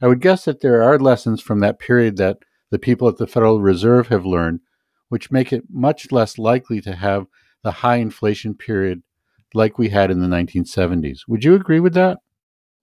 I 0.01 0.07
would 0.07 0.21
guess 0.21 0.45
that 0.45 0.61
there 0.61 0.81
are 0.81 0.97
lessons 0.97 1.39
from 1.39 1.59
that 1.59 1.77
period 1.77 2.17
that 2.17 2.39
the 2.71 2.79
people 2.79 3.07
at 3.07 3.17
the 3.17 3.27
Federal 3.27 3.61
Reserve 3.61 4.07
have 4.07 4.25
learned, 4.25 4.61
which 5.09 5.29
make 5.29 5.53
it 5.53 5.65
much 5.69 6.11
less 6.11 6.39
likely 6.39 6.81
to 6.81 6.95
have 6.95 7.27
the 7.63 7.71
high 7.71 7.97
inflation 7.97 8.55
period 8.55 9.03
like 9.53 9.77
we 9.77 9.89
had 9.89 10.09
in 10.09 10.19
the 10.19 10.27
1970s. 10.27 11.19
Would 11.27 11.43
you 11.43 11.53
agree 11.53 11.79
with 11.79 11.93
that? 11.93 12.17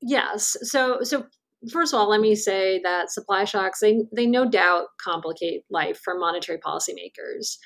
Yes. 0.01 0.57
So 0.63 0.99
so 1.03 1.27
first 1.73 1.93
of 1.93 2.01
all, 2.01 2.09
let 2.09 2.21
me 2.21 2.35
say 2.35 2.81
that 2.85 3.11
supply 3.11 3.45
shocks 3.45 3.81
they 3.81 4.03
they 4.15 4.27
no 4.27 4.49
doubt 4.49 4.87
complicate 5.03 5.63
life 5.71 5.99
for 6.03 6.19
monetary 6.19 6.59
policymakers. 6.59 7.57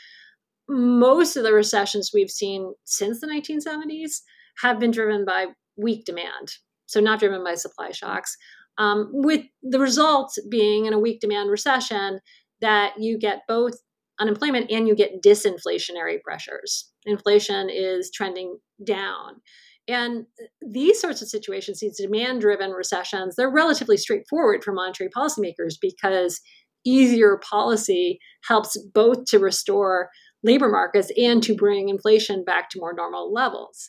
Most 0.69 1.37
of 1.37 1.43
the 1.43 1.53
recessions 1.53 2.11
we've 2.15 2.31
seen 2.31 2.73
since 2.85 3.21
the 3.21 3.27
1970s 3.27 4.21
have 4.63 4.79
been 4.79 4.91
driven 4.91 5.25
by 5.25 5.47
weak 5.77 6.05
demand, 6.05 6.53
so 6.87 7.01
not 7.01 7.19
driven 7.19 7.43
by 7.45 7.55
supply 7.55 7.91
shocks. 7.91 8.37
Um, 8.79 9.11
with 9.13 9.45
the 9.63 9.79
result 9.79 10.33
being 10.51 10.87
in 10.87 10.95
a 10.95 10.99
weak 10.99 11.21
demand 11.21 11.51
recession 11.51 12.21
that 12.63 12.95
you 12.99 13.19
get 13.19 13.43
both 13.47 13.75
unemployment 14.19 14.71
and 14.71 14.89
you 14.89 14.95
get 14.95 15.23
disinflationary 15.23 16.23
pressures. 16.23 16.91
Inflation 17.05 17.69
is 17.69 18.11
trending 18.15 18.59
down. 18.85 19.41
And 19.89 20.27
these 20.61 21.01
sorts 21.01 21.23
of 21.23 21.29
situations, 21.29 21.81
these 21.81 21.99
demand 21.99 22.41
driven 22.41 22.71
recessions, 22.71 23.35
they're 23.37 23.51
relatively 23.51 23.97
straightforward 23.97 24.63
for 24.63 24.73
monetary 24.73 25.11
policymakers 25.17 25.75
because 25.81 26.41
easier 26.85 27.41
policy 27.49 28.19
helps 28.47 28.77
both 28.95 29.25
to 29.27 29.39
restore 29.39 30.09
labor 30.45 30.69
markets 30.69 31.11
and 31.17 31.43
to 31.43 31.55
bring 31.55 31.89
inflation 31.89 32.45
back 32.45 32.69
to 32.71 32.79
more 32.81 32.95
normal 32.95 33.33
levels. 33.33 33.89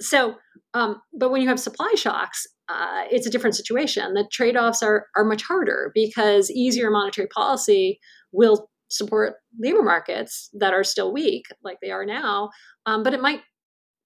So, 0.00 0.34
um, 0.74 1.00
but 1.12 1.30
when 1.30 1.42
you 1.42 1.48
have 1.48 1.60
supply 1.60 1.92
shocks, 1.96 2.46
uh, 2.68 3.04
it's 3.10 3.26
a 3.26 3.30
different 3.30 3.56
situation. 3.56 4.14
The 4.14 4.28
trade 4.32 4.56
offs 4.56 4.82
are, 4.82 5.06
are 5.16 5.24
much 5.24 5.42
harder 5.42 5.90
because 5.94 6.50
easier 6.50 6.90
monetary 6.90 7.28
policy 7.28 7.98
will 8.32 8.68
support 8.88 9.34
labor 9.58 9.82
markets 9.82 10.50
that 10.54 10.74
are 10.74 10.84
still 10.84 11.12
weak, 11.12 11.46
like 11.62 11.78
they 11.80 11.90
are 11.90 12.04
now, 12.04 12.50
um, 12.86 13.02
but 13.02 13.14
it 13.14 13.20
might 13.20 13.40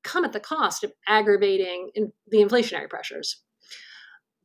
come 0.06 0.24
at 0.24 0.32
the 0.32 0.40
cost 0.40 0.84
of 0.84 0.92
aggravating 1.06 1.90
in 1.94 2.12
the 2.28 2.38
inflationary 2.38 2.88
pressures. 2.88 3.42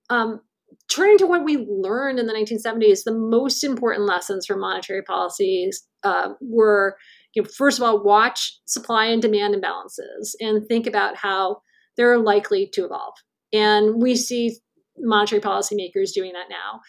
Um, 0.10 0.42
turning 0.90 1.18
to 1.20 1.28
what 1.28 1.44
we 1.44 1.58
learned 1.58 2.20
in 2.20 2.28
the 2.28 2.34
1970s, 2.34 3.04
the 3.04 3.14
most 3.14 3.64
important 3.64 4.06
lessons 4.06 4.46
from 4.46 4.60
monetary 4.60 5.04
policies 5.04 5.84
uh, 6.04 6.30
were, 6.42 6.98
you 7.34 7.44
know, 7.44 7.50
first 7.56 7.80
of 7.80 7.84
all, 7.84 8.04
watch 8.04 8.60
supply 8.66 9.06
and 9.06 9.22
demand 9.22 9.56
imbalances 9.56 10.34
and 10.40 10.66
think 10.68 10.88
about 10.88 11.16
how 11.16 11.62
they're 11.98 12.18
likely 12.18 12.68
to 12.74 12.86
evolve. 12.86 13.14
And 13.54 14.02
we 14.02 14.16
see 14.16 14.58
monetary 14.98 15.42
policymakers 15.42 16.14
doing 16.14 16.34
that 16.34 16.50
now. 16.50 16.82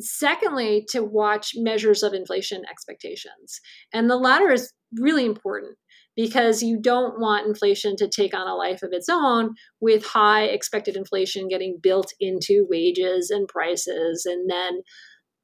Secondly, 0.00 0.86
to 0.90 1.02
watch 1.02 1.52
measures 1.56 2.02
of 2.02 2.14
inflation 2.14 2.62
expectations. 2.70 3.60
And 3.92 4.08
the 4.08 4.16
latter 4.16 4.50
is 4.50 4.72
really 4.98 5.24
important 5.24 5.76
because 6.16 6.62
you 6.62 6.78
don't 6.80 7.20
want 7.20 7.46
inflation 7.46 7.96
to 7.96 8.08
take 8.08 8.34
on 8.34 8.48
a 8.48 8.54
life 8.54 8.82
of 8.82 8.90
its 8.92 9.08
own 9.08 9.54
with 9.80 10.04
high 10.04 10.44
expected 10.44 10.96
inflation 10.96 11.48
getting 11.48 11.78
built 11.80 12.12
into 12.20 12.66
wages 12.68 13.30
and 13.30 13.48
prices 13.48 14.26
and 14.26 14.50
then 14.50 14.82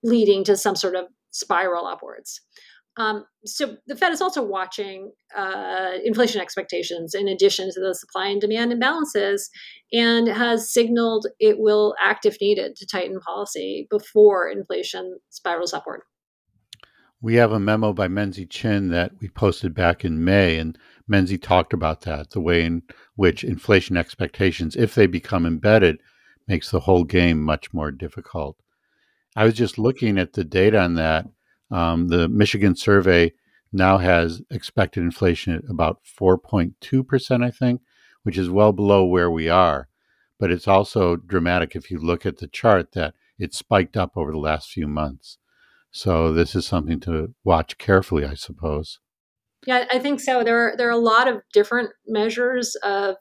leading 0.02 0.44
to 0.44 0.56
some 0.56 0.76
sort 0.76 0.94
of 0.94 1.06
spiral 1.30 1.86
upwards. 1.86 2.40
Um, 2.98 3.24
so 3.44 3.76
the 3.86 3.94
Fed 3.94 4.12
is 4.12 4.22
also 4.22 4.42
watching 4.42 5.12
uh, 5.36 5.92
inflation 6.02 6.40
expectations 6.40 7.14
in 7.14 7.28
addition 7.28 7.70
to 7.70 7.80
the 7.80 7.94
supply 7.94 8.28
and 8.28 8.40
demand 8.40 8.72
imbalances 8.72 9.42
and 9.92 10.26
has 10.28 10.72
signaled 10.72 11.26
it 11.38 11.58
will 11.58 11.94
act 12.02 12.24
if 12.24 12.40
needed 12.40 12.74
to 12.76 12.86
tighten 12.86 13.20
policy 13.20 13.86
before 13.90 14.48
inflation 14.48 15.18
spirals 15.28 15.74
upward. 15.74 16.00
We 17.20 17.36
have 17.36 17.50
a 17.50 17.58
memo 17.58 17.94
by 17.94 18.08
Menzie 18.08 18.48
Chinn 18.48 18.88
that 18.88 19.12
we 19.20 19.28
posted 19.28 19.74
back 19.74 20.04
in 20.04 20.22
May, 20.22 20.58
and 20.58 20.76
Menzie 21.10 21.40
talked 21.40 21.72
about 21.72 22.02
that 22.02 22.30
the 22.30 22.40
way 22.40 22.62
in 22.62 22.82
which 23.14 23.42
inflation 23.42 23.96
expectations, 23.96 24.76
if 24.76 24.94
they 24.94 25.06
become 25.06 25.46
embedded, 25.46 26.00
makes 26.46 26.70
the 26.70 26.80
whole 26.80 27.04
game 27.04 27.42
much 27.42 27.72
more 27.72 27.90
difficult. 27.90 28.58
I 29.34 29.44
was 29.44 29.54
just 29.54 29.78
looking 29.78 30.18
at 30.18 30.34
the 30.34 30.44
data 30.44 30.78
on 30.78 30.94
that. 30.94 31.26
Um, 31.70 32.08
the 32.08 32.28
Michigan 32.28 32.76
survey 32.76 33.32
now 33.72 33.98
has 33.98 34.42
expected 34.50 35.02
inflation 35.02 35.54
at 35.54 35.70
about 35.70 36.00
4.2%, 36.04 37.44
I 37.44 37.50
think, 37.50 37.80
which 38.24 38.38
is 38.38 38.50
well 38.50 38.72
below 38.72 39.04
where 39.04 39.30
we 39.30 39.48
are. 39.48 39.88
But 40.38 40.50
it's 40.50 40.68
also 40.68 41.16
dramatic 41.16 41.74
if 41.74 41.90
you 41.90 41.98
look 41.98 42.26
at 42.26 42.38
the 42.38 42.46
chart 42.46 42.92
that 42.92 43.14
it 43.38 43.54
spiked 43.54 43.96
up 43.96 44.12
over 44.16 44.32
the 44.32 44.38
last 44.38 44.70
few 44.70 44.86
months. 44.86 45.38
So 45.96 46.30
this 46.30 46.54
is 46.54 46.66
something 46.66 47.00
to 47.00 47.28
watch 47.42 47.78
carefully, 47.78 48.26
I 48.26 48.34
suppose. 48.34 48.98
Yeah, 49.66 49.86
I 49.90 49.98
think 49.98 50.20
so. 50.20 50.44
There 50.44 50.58
are 50.58 50.76
there 50.76 50.88
are 50.88 50.90
a 50.90 50.98
lot 50.98 51.26
of 51.26 51.40
different 51.54 51.88
measures 52.06 52.76
of 52.82 53.16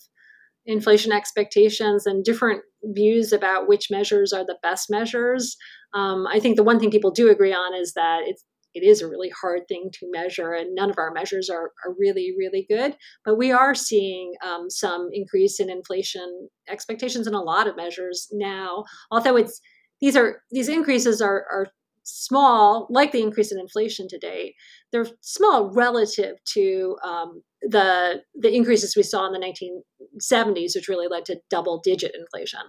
inflation 0.65 1.13
expectations 1.13 2.05
and 2.05 2.25
different 2.25 2.63
views 2.84 3.32
about 3.32 3.70
which 3.70 3.88
measures 3.89 4.34
are 4.34 4.46
the 4.46 4.58
best 4.62 4.89
measures. 4.89 5.55
Um, 5.94 6.27
I 6.27 6.41
think 6.41 6.58
the 6.58 6.65
one 6.65 6.77
thing 6.77 6.91
people 6.91 7.12
do 7.12 7.29
agree 7.29 7.53
on 7.53 7.74
is 7.74 7.94
that 7.94 8.24
it's 8.25 8.44
it 8.74 8.84
is 8.84 9.01
a 9.01 9.08
really 9.08 9.32
hard 9.41 9.62
thing 9.70 9.89
to 9.94 10.12
measure, 10.12 10.51
and 10.51 10.75
none 10.75 10.89
of 10.89 10.98
our 10.98 11.13
measures 11.13 11.50
are, 11.50 11.72
are 11.86 11.96
really, 11.98 12.34
really 12.38 12.65
good. 12.70 12.98
But 13.24 13.38
we 13.38 13.53
are 13.53 13.74
seeing 13.74 14.34
um, 14.46 14.70
some 14.70 15.08
increase 15.13 15.62
in 15.62 15.70
inflation 15.70 16.50
expectations 16.67 17.25
in 17.25 17.36
a 17.36 17.41
lot 17.41 17.67
of 17.67 17.77
measures 17.77 18.27
now. 18.34 18.84
Although 19.12 19.38
it's 19.38 19.62
these 20.01 20.17
are 20.17 20.41
these 20.51 20.67
increases 20.67 21.22
are, 21.22 21.46
are 21.50 21.67
small, 22.05 22.88
like 22.89 23.12
the 23.12 23.21
increase 23.21 23.51
in 23.51 23.59
inflation 23.59 24.07
to 24.07 24.17
date, 24.17 24.55
they're 24.91 25.07
small 25.21 25.71
relative 25.74 26.38
to 26.53 26.95
um, 27.03 27.41
the 27.62 28.24
the 28.35 28.53
increases 28.53 28.95
we 28.95 29.03
saw 29.03 29.25
in 29.25 29.33
the 29.33 29.83
1970s, 30.21 30.75
which 30.75 30.88
really 30.88 31.07
led 31.07 31.25
to 31.25 31.41
double 31.50 31.79
digit 31.79 32.15
inflation. 32.15 32.62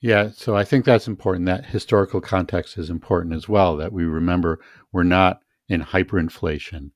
Yeah, 0.00 0.30
so 0.34 0.54
I 0.54 0.64
think 0.64 0.84
that's 0.84 1.08
important. 1.08 1.46
That 1.46 1.66
historical 1.66 2.20
context 2.20 2.76
is 2.76 2.90
important 2.90 3.34
as 3.34 3.48
well. 3.48 3.76
That 3.78 3.92
we 3.92 4.04
remember 4.04 4.60
we're 4.92 5.02
not 5.02 5.40
in 5.68 5.82
hyperinflation. 5.82 6.90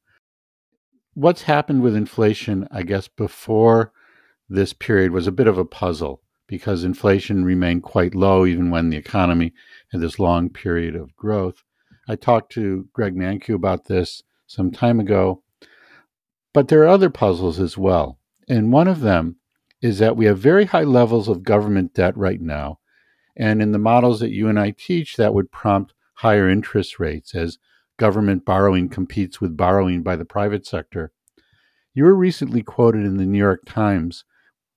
what's 1.14 1.42
happened 1.42 1.82
with 1.82 1.96
inflation, 1.96 2.68
I 2.70 2.82
guess, 2.82 3.08
before 3.08 3.92
this 4.48 4.72
period 4.72 5.10
was 5.10 5.26
a 5.26 5.32
bit 5.32 5.48
of 5.48 5.58
a 5.58 5.64
puzzle 5.64 6.22
because 6.48 6.82
inflation 6.82 7.44
remained 7.44 7.84
quite 7.84 8.14
low 8.14 8.44
even 8.44 8.70
when 8.70 8.90
the 8.90 8.96
economy 8.96 9.52
had 9.92 10.00
this 10.00 10.18
long 10.18 10.48
period 10.48 10.96
of 10.96 11.14
growth. 11.14 11.62
I 12.08 12.16
talked 12.16 12.50
to 12.52 12.88
Greg 12.92 13.14
Mankiw 13.14 13.54
about 13.54 13.84
this 13.84 14.22
some 14.46 14.72
time 14.72 14.98
ago, 14.98 15.42
but 16.52 16.68
there 16.68 16.82
are 16.82 16.88
other 16.88 17.10
puzzles 17.10 17.60
as 17.60 17.78
well. 17.78 18.18
And 18.48 18.72
one 18.72 18.88
of 18.88 19.00
them 19.00 19.36
is 19.82 19.98
that 19.98 20.16
we 20.16 20.24
have 20.24 20.38
very 20.38 20.64
high 20.64 20.84
levels 20.84 21.28
of 21.28 21.42
government 21.42 21.94
debt 21.94 22.16
right 22.16 22.40
now. 22.40 22.80
And 23.36 23.62
in 23.62 23.72
the 23.72 23.78
models 23.78 24.18
that 24.20 24.32
you 24.32 24.48
and 24.48 24.58
I 24.58 24.70
teach, 24.70 25.16
that 25.16 25.34
would 25.34 25.52
prompt 25.52 25.92
higher 26.14 26.48
interest 26.48 26.98
rates 26.98 27.34
as 27.34 27.58
government 27.98 28.44
borrowing 28.44 28.88
competes 28.88 29.40
with 29.40 29.56
borrowing 29.56 30.02
by 30.02 30.16
the 30.16 30.24
private 30.24 30.66
sector. 30.66 31.12
You 31.94 32.04
were 32.04 32.14
recently 32.14 32.62
quoted 32.62 33.04
in 33.04 33.18
the 33.18 33.26
New 33.26 33.38
York 33.38 33.62
Times, 33.66 34.24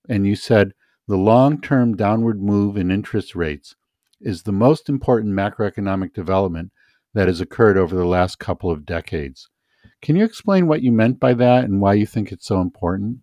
and 0.09 0.27
you 0.27 0.35
said 0.35 0.73
the 1.07 1.17
long 1.17 1.59
term 1.61 1.95
downward 1.95 2.41
move 2.41 2.77
in 2.77 2.91
interest 2.91 3.35
rates 3.35 3.75
is 4.19 4.43
the 4.43 4.51
most 4.51 4.87
important 4.87 5.33
macroeconomic 5.33 6.13
development 6.13 6.71
that 7.13 7.27
has 7.27 7.41
occurred 7.41 7.77
over 7.77 7.95
the 7.95 8.05
last 8.05 8.39
couple 8.39 8.71
of 8.71 8.85
decades. 8.85 9.49
Can 10.01 10.15
you 10.15 10.23
explain 10.23 10.67
what 10.67 10.81
you 10.81 10.91
meant 10.91 11.19
by 11.19 11.33
that 11.33 11.65
and 11.65 11.81
why 11.81 11.93
you 11.93 12.05
think 12.05 12.31
it's 12.31 12.47
so 12.47 12.61
important? 12.61 13.19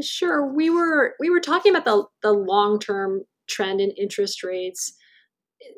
Sure. 0.00 0.46
We 0.46 0.70
were 0.70 1.14
we 1.18 1.30
were 1.30 1.40
talking 1.40 1.74
about 1.74 1.84
the 1.84 2.04
the 2.22 2.32
long 2.32 2.78
term 2.78 3.22
trend 3.48 3.80
in 3.80 3.90
interest 3.92 4.42
rates. 4.44 4.92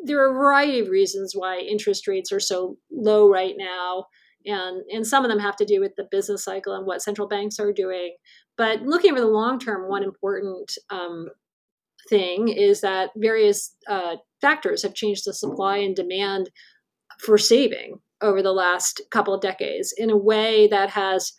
There 0.05 0.23
are 0.23 0.31
a 0.31 0.35
variety 0.35 0.81
of 0.81 0.89
reasons 0.89 1.33
why 1.35 1.59
interest 1.59 2.07
rates 2.07 2.33
are 2.33 2.41
so 2.41 2.77
low 2.91 3.29
right 3.29 3.55
now, 3.57 4.07
and 4.45 4.83
and 4.91 5.07
some 5.07 5.25
of 5.25 5.31
them 5.31 5.39
have 5.39 5.57
to 5.57 5.65
do 5.65 5.81
with 5.81 5.93
the 5.97 6.09
business 6.11 6.45
cycle 6.45 6.75
and 6.75 6.87
what 6.87 7.03
central 7.03 7.29
banks 7.29 7.59
are 7.59 7.73
doing. 7.73 8.17
But 8.61 8.83
looking 8.83 9.13
over 9.13 9.21
the 9.23 9.27
long 9.27 9.59
term, 9.59 9.89
one 9.89 10.03
important 10.03 10.71
um, 10.91 11.29
thing 12.11 12.49
is 12.49 12.83
that 12.83 13.09
various 13.17 13.75
uh, 13.89 14.17
factors 14.43 14.83
have 14.83 14.93
changed 14.93 15.23
the 15.25 15.33
supply 15.33 15.79
and 15.79 15.97
demand 15.97 16.51
for 17.21 17.39
saving 17.39 18.01
over 18.21 18.43
the 18.43 18.53
last 18.53 19.01
couple 19.11 19.33
of 19.33 19.41
decades 19.41 19.95
in 19.97 20.11
a 20.11 20.17
way 20.17 20.69
that 20.69 20.91
has 20.91 21.33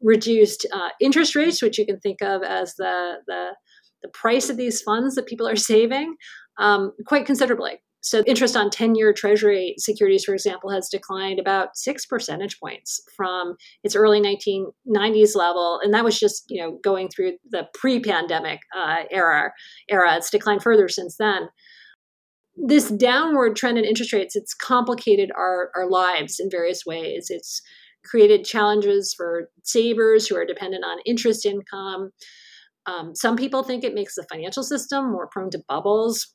reduced 0.00 0.64
uh, 0.72 0.90
interest 1.00 1.34
rates, 1.34 1.60
which 1.60 1.76
you 1.76 1.84
can 1.84 1.98
think 1.98 2.22
of 2.22 2.44
as 2.44 2.76
the, 2.76 3.14
the, 3.26 3.56
the 4.04 4.08
price 4.10 4.48
of 4.48 4.56
these 4.56 4.80
funds 4.80 5.16
that 5.16 5.26
people 5.26 5.48
are 5.48 5.56
saving, 5.72 6.14
um, 6.60 6.92
quite 7.04 7.26
considerably. 7.26 7.82
So, 8.02 8.22
interest 8.26 8.56
on 8.56 8.70
10 8.70 8.94
year 8.94 9.12
Treasury 9.12 9.74
securities, 9.78 10.24
for 10.24 10.32
example, 10.32 10.70
has 10.70 10.88
declined 10.88 11.38
about 11.38 11.76
six 11.76 12.06
percentage 12.06 12.58
points 12.58 13.00
from 13.16 13.56
its 13.84 13.94
early 13.94 14.20
1990s 14.20 15.36
level. 15.36 15.80
And 15.82 15.92
that 15.92 16.04
was 16.04 16.18
just 16.18 16.44
you 16.48 16.62
know 16.62 16.78
going 16.82 17.08
through 17.08 17.32
the 17.50 17.68
pre 17.74 18.00
pandemic 18.00 18.60
uh, 18.76 19.04
era, 19.10 19.52
era. 19.88 20.16
It's 20.16 20.30
declined 20.30 20.62
further 20.62 20.88
since 20.88 21.16
then 21.16 21.48
this 22.56 22.90
downward 22.90 23.56
trend 23.56 23.78
in 23.78 23.84
interest 23.84 24.12
rates 24.12 24.36
it's 24.36 24.54
complicated 24.54 25.30
our, 25.36 25.70
our 25.74 25.88
lives 25.88 26.38
in 26.38 26.50
various 26.50 26.84
ways 26.84 27.26
it's 27.30 27.62
created 28.04 28.44
challenges 28.44 29.14
for 29.16 29.50
savers 29.62 30.26
who 30.26 30.36
are 30.36 30.44
dependent 30.44 30.84
on 30.84 30.98
interest 31.06 31.46
income 31.46 32.10
um, 32.86 33.14
some 33.14 33.36
people 33.36 33.62
think 33.62 33.84
it 33.84 33.94
makes 33.94 34.14
the 34.14 34.26
financial 34.30 34.62
system 34.62 35.10
more 35.10 35.28
prone 35.28 35.50
to 35.50 35.62
bubbles 35.68 36.34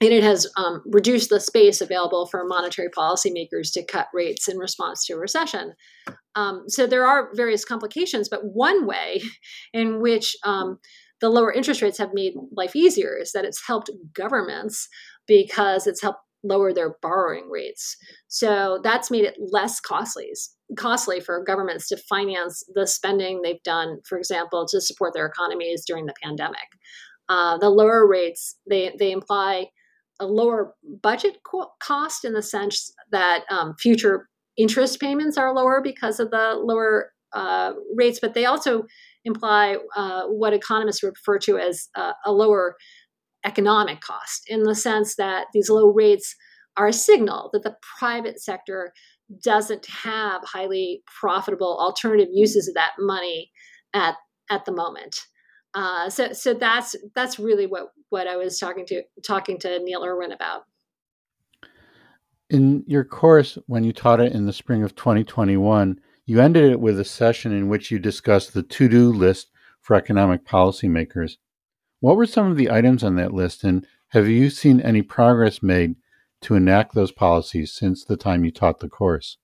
and 0.00 0.12
it 0.12 0.22
has 0.22 0.46
um, 0.56 0.82
reduced 0.86 1.30
the 1.30 1.40
space 1.40 1.80
available 1.80 2.26
for 2.26 2.44
monetary 2.46 2.88
policymakers 2.88 3.72
to 3.72 3.84
cut 3.84 4.08
rates 4.12 4.48
in 4.48 4.58
response 4.58 5.04
to 5.06 5.14
a 5.14 5.18
recession. 5.18 5.74
Um, 6.34 6.64
so 6.68 6.86
there 6.86 7.06
are 7.06 7.30
various 7.34 7.64
complications, 7.64 8.28
but 8.28 8.40
one 8.44 8.86
way 8.86 9.22
in 9.72 10.00
which 10.00 10.36
um, 10.44 10.78
the 11.20 11.28
lower 11.28 11.52
interest 11.52 11.80
rates 11.82 11.98
have 11.98 12.10
made 12.12 12.34
life 12.52 12.74
easier 12.74 13.16
is 13.16 13.32
that 13.32 13.44
it's 13.44 13.66
helped 13.66 13.90
governments 14.14 14.88
because 15.26 15.86
it's 15.86 16.02
helped 16.02 16.20
lower 16.42 16.72
their 16.72 16.96
borrowing 17.00 17.48
rates. 17.50 17.96
So 18.28 18.80
that's 18.82 19.10
made 19.10 19.24
it 19.24 19.36
less 19.38 19.80
costly 19.80 20.32
costly 20.78 21.20
for 21.20 21.44
governments 21.44 21.88
to 21.88 21.96
finance 21.96 22.62
the 22.74 22.86
spending 22.86 23.42
they've 23.42 23.62
done, 23.64 23.98
for 24.08 24.18
example, 24.18 24.66
to 24.66 24.80
support 24.80 25.12
their 25.14 25.26
economies 25.26 25.84
during 25.86 26.06
the 26.06 26.14
pandemic. 26.22 26.68
Uh, 27.28 27.56
the 27.58 27.70
lower 27.70 28.06
rates 28.06 28.56
they 28.68 28.94
they 28.98 29.10
imply 29.10 29.66
a 30.20 30.26
lower 30.26 30.74
budget 31.02 31.38
co- 31.50 31.70
cost 31.82 32.24
in 32.24 32.34
the 32.34 32.42
sense 32.42 32.92
that 33.10 33.44
um, 33.50 33.74
future 33.78 34.28
interest 34.56 35.00
payments 35.00 35.36
are 35.36 35.54
lower 35.54 35.80
because 35.82 36.20
of 36.20 36.30
the 36.30 36.54
lower 36.62 37.10
uh, 37.32 37.72
rates, 37.96 38.20
but 38.20 38.34
they 38.34 38.44
also 38.44 38.84
imply 39.24 39.76
uh, 39.96 40.24
what 40.26 40.52
economists 40.52 41.02
refer 41.02 41.38
to 41.38 41.58
as 41.58 41.88
uh, 41.96 42.12
a 42.24 42.32
lower 42.32 42.76
economic 43.44 44.00
cost 44.00 44.44
in 44.46 44.62
the 44.62 44.74
sense 44.74 45.16
that 45.16 45.46
these 45.52 45.68
low 45.68 45.88
rates 45.88 46.34
are 46.76 46.88
a 46.88 46.92
signal 46.92 47.50
that 47.52 47.62
the 47.62 47.76
private 47.98 48.40
sector 48.40 48.92
doesn't 49.42 49.86
have 49.86 50.42
highly 50.44 51.02
profitable 51.20 51.78
alternative 51.80 52.28
uses 52.32 52.68
of 52.68 52.74
that 52.74 52.92
money 52.98 53.50
at 53.94 54.14
at 54.50 54.64
the 54.64 54.72
moment. 54.72 55.16
Uh, 55.74 56.08
so 56.08 56.32
so 56.32 56.54
that's 56.54 56.94
that's 57.14 57.38
really 57.38 57.66
what 57.66 57.92
what 58.10 58.28
I 58.28 58.36
was 58.36 58.58
talking 58.58 58.86
to 58.86 59.02
talking 59.26 59.58
to 59.60 59.80
Neil 59.80 60.04
Irwin 60.04 60.32
about. 60.32 60.64
In 62.48 62.84
your 62.86 63.04
course, 63.04 63.58
when 63.66 63.82
you 63.82 63.92
taught 63.92 64.20
it 64.20 64.32
in 64.32 64.46
the 64.46 64.52
spring 64.52 64.84
of 64.84 64.94
2021, 64.94 65.98
you 66.26 66.40
ended 66.40 66.70
it 66.70 66.80
with 66.80 67.00
a 67.00 67.04
session 67.04 67.52
in 67.52 67.68
which 67.68 67.90
you 67.90 67.98
discussed 67.98 68.54
the 68.54 68.62
to-do 68.62 69.10
list 69.10 69.50
for 69.80 69.96
economic 69.96 70.46
policymakers. 70.46 71.38
What 72.00 72.16
were 72.16 72.26
some 72.26 72.50
of 72.50 72.56
the 72.56 72.70
items 72.70 73.02
on 73.02 73.16
that 73.16 73.32
list, 73.32 73.64
and 73.64 73.86
have 74.10 74.28
you 74.28 74.50
seen 74.50 74.80
any 74.80 75.02
progress 75.02 75.62
made 75.62 75.96
to 76.42 76.54
enact 76.54 76.94
those 76.94 77.10
policies 77.10 77.72
since 77.72 78.04
the 78.04 78.16
time 78.16 78.44
you 78.44 78.52
taught 78.52 78.80
the 78.80 78.88
course? 78.88 79.38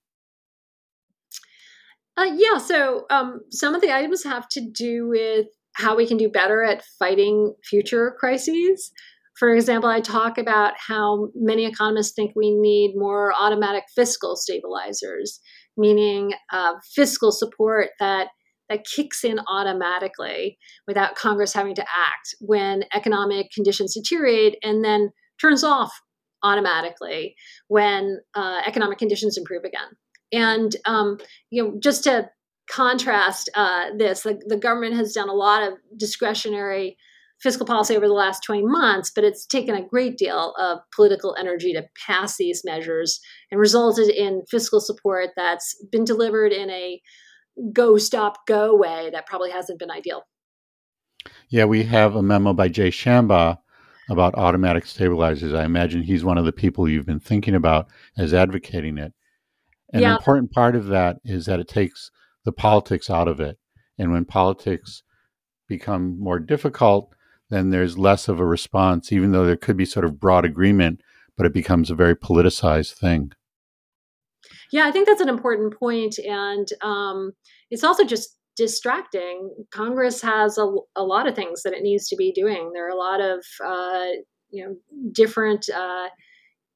Uh, 2.17 2.31
yeah, 2.35 2.59
so 2.59 3.07
um, 3.11 3.41
some 3.51 3.75
of 3.75 3.81
the 3.81 3.93
items 3.93 4.23
have 4.25 4.47
to 4.51 4.61
do 4.61 5.09
with 5.09 5.47
how 5.75 5.97
we 5.97 6.07
can 6.07 6.17
do 6.17 6.29
better 6.29 6.63
at 6.63 6.85
fighting 6.99 7.55
future 7.65 8.15
crises. 8.19 8.93
For 9.39 9.55
example, 9.55 9.89
I 9.89 10.01
talk 10.01 10.37
about 10.39 10.75
how 10.77 11.29
many 11.35 11.65
economists 11.65 12.13
think 12.13 12.33
we 12.35 12.51
need 12.51 12.95
more 12.97 13.33
automatic 13.39 13.85
fiscal 13.95 14.37
stabilizers, 14.37 15.41
meaning 15.77 16.33
uh, 16.53 16.75
fiscal 16.95 17.33
support 17.33 17.91
that 18.01 18.29
that 18.69 18.85
kicks 18.85 19.25
in 19.25 19.41
automatically 19.49 20.57
without 20.87 21.17
Congress 21.17 21.53
having 21.53 21.75
to 21.75 21.83
act 21.83 22.37
when 22.41 22.85
economic 22.95 23.51
conditions 23.53 23.95
deteriorate 23.95 24.57
and 24.63 24.85
then 24.85 25.11
turns 25.41 25.65
off 25.65 25.91
automatically 26.43 27.35
when 27.67 28.19
uh, 28.35 28.61
economic 28.65 28.97
conditions 28.97 29.37
improve 29.37 29.65
again. 29.65 29.89
And 30.33 30.75
um, 30.87 31.19
you 31.51 31.63
know, 31.63 31.75
just 31.81 32.05
to 32.05 32.31
contrast 32.71 33.51
uh, 33.55 33.87
this, 33.97 34.23
the, 34.23 34.41
the 34.47 34.57
government 34.57 34.95
has 34.95 35.13
done 35.13 35.29
a 35.29 35.35
lot 35.35 35.63
of 35.63 35.75
discretionary 35.97 36.97
fiscal 37.41 37.67
policy 37.67 37.97
over 37.97 38.07
the 38.07 38.15
last 38.15 38.43
20 38.45 38.63
months, 38.65 39.11
but 39.15 39.25
it's 39.25 39.47
taken 39.47 39.75
a 39.75 39.87
great 39.87 40.19
deal 40.19 40.55
of 40.59 40.79
political 40.95 41.35
energy 41.39 41.73
to 41.73 41.87
pass 42.07 42.37
these 42.37 42.63
measures 42.65 43.19
and 43.51 43.59
resulted 43.59 44.09
in 44.09 44.43
fiscal 44.51 44.81
support 44.81 45.31
that's 45.37 45.75
been 45.91 46.05
delivered 46.05 46.53
in 46.53 46.71
a 46.71 47.01
go 47.73 47.99
stop 47.99 48.47
go 48.47 48.75
way 48.77 49.11
that 49.13 49.27
probably 49.27 49.51
hasn't 49.51 49.79
been 49.79 49.91
ideal. 49.91 50.23
Yeah, 51.49 51.65
we 51.65 51.83
have 51.85 52.15
a 52.15 52.23
memo 52.23 52.53
by 52.53 52.69
Jay 52.69 52.91
Shambaugh 52.91 53.59
about 54.09 54.35
automatic 54.35 54.87
stabilizers. 54.87 55.55
I 55.55 55.65
imagine 55.65 56.03
he's 56.03 56.25
one 56.25 56.39
of 56.39 56.45
the 56.45 56.53
people 56.53 56.89
you've 56.89 57.07
been 57.07 57.21
thinking 57.21 57.55
about 57.55 57.89
as 58.19 58.35
advocating 58.35 58.99
it. 58.99 59.13
And 59.93 60.03
yeah. 60.03 60.11
an 60.11 60.17
important 60.17 60.53
part 60.53 60.77
of 60.77 60.87
that 60.87 61.19
is 61.25 61.47
that 61.47 61.61
it 61.61 61.69
takes 61.69 62.11
the 62.45 62.53
politics 62.53 63.11
out 63.11 63.29
of 63.29 63.41
it. 63.41 63.59
And 63.99 64.13
when 64.13 64.25
politics 64.25 65.03
become 65.69 66.19
more 66.19 66.39
difficult, 66.39 67.15
then 67.51 67.71
there's 67.71 67.99
less 67.99 68.29
of 68.29 68.41
a 68.41 68.47
response, 68.47 69.13
even 69.13 69.33
though 69.33 69.45
there 69.45 69.57
could 69.57 69.77
be 69.77 69.85
sort 69.85 70.05
of 70.05 70.21
broad 70.21 70.45
agreement, 70.45 71.01
but 71.37 71.47
it 71.47 71.53
becomes 71.53 71.91
a 71.91 71.95
very 71.95 72.15
politicized 72.15 72.95
thing. 72.95 73.33
Yeah, 74.73 74.87
I 74.87 74.93
think 74.93 75.07
that's 75.07 75.21
an 75.21 75.29
important 75.29 75.77
point, 75.79 76.19
and 76.19 76.69
um, 76.83 77.33
it's 77.71 77.85
also 77.85 78.05
just 78.05 78.37
distracting. 78.57 79.51
Congress 79.71 80.23
has 80.23 80.59
a, 80.59 80.71
a, 80.95 81.03
lot 81.03 81.27
of 81.27 81.35
things 81.35 81.63
that 81.63 81.73
it 81.73 81.83
needs 81.83 82.09
to 82.09 82.17
be 82.17 82.33
doing. 82.33 82.71
There 82.73 82.87
are 82.87 82.91
a 82.91 82.97
lot 82.97 83.21
of 83.21 83.45
uh, 83.65 84.07
you 84.51 84.65
know 84.65 84.77
different 85.13 85.69
uh, 85.71 86.09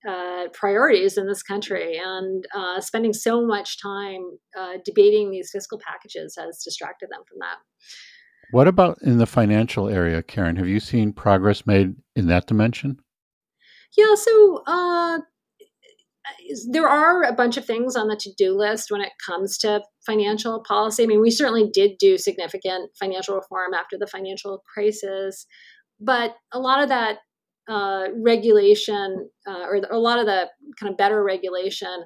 uh, 0.08 0.48
priorities 0.52 1.16
in 1.16 1.26
this 1.26 1.42
country, 1.42 1.98
and 1.98 2.44
uh, 2.54 2.80
spending 2.80 3.12
so 3.12 3.44
much 3.44 3.80
time 3.80 4.22
uh, 4.58 4.74
debating 4.84 5.30
these 5.30 5.50
fiscal 5.50 5.78
packages 5.78 6.36
has 6.38 6.62
distracted 6.64 7.08
them 7.10 7.22
from 7.28 7.38
that. 7.40 7.56
What 8.50 8.68
about 8.68 8.98
in 9.02 9.18
the 9.18 9.26
financial 9.26 9.88
area, 9.88 10.22
Karen? 10.22 10.56
Have 10.56 10.68
you 10.68 10.80
seen 10.80 11.12
progress 11.12 11.66
made 11.66 11.96
in 12.14 12.26
that 12.26 12.46
dimension? 12.46 12.98
Yeah, 13.96 14.14
so 14.14 14.62
uh, 14.66 15.18
there 16.70 16.88
are 16.88 17.22
a 17.22 17.32
bunch 17.32 17.56
of 17.56 17.64
things 17.64 17.96
on 17.96 18.08
the 18.08 18.16
to-do 18.16 18.56
list 18.56 18.90
when 18.90 19.00
it 19.00 19.12
comes 19.24 19.56
to 19.58 19.82
financial 20.04 20.62
policy. 20.66 21.02
I 21.02 21.06
mean, 21.06 21.20
we 21.20 21.30
certainly 21.30 21.70
did 21.72 21.92
do 21.98 22.18
significant 22.18 22.90
financial 22.98 23.34
reform 23.34 23.74
after 23.74 23.96
the 23.98 24.06
financial 24.06 24.62
crisis, 24.72 25.46
but 26.00 26.34
a 26.52 26.58
lot 26.58 26.82
of 26.82 26.88
that 26.88 27.18
uh, 27.68 28.04
regulation 28.16 29.28
uh, 29.46 29.64
or 29.64 29.80
a 29.90 29.98
lot 29.98 30.18
of 30.18 30.26
the 30.26 30.48
kind 30.78 30.90
of 30.90 30.96
better 30.96 31.22
regulation 31.22 32.04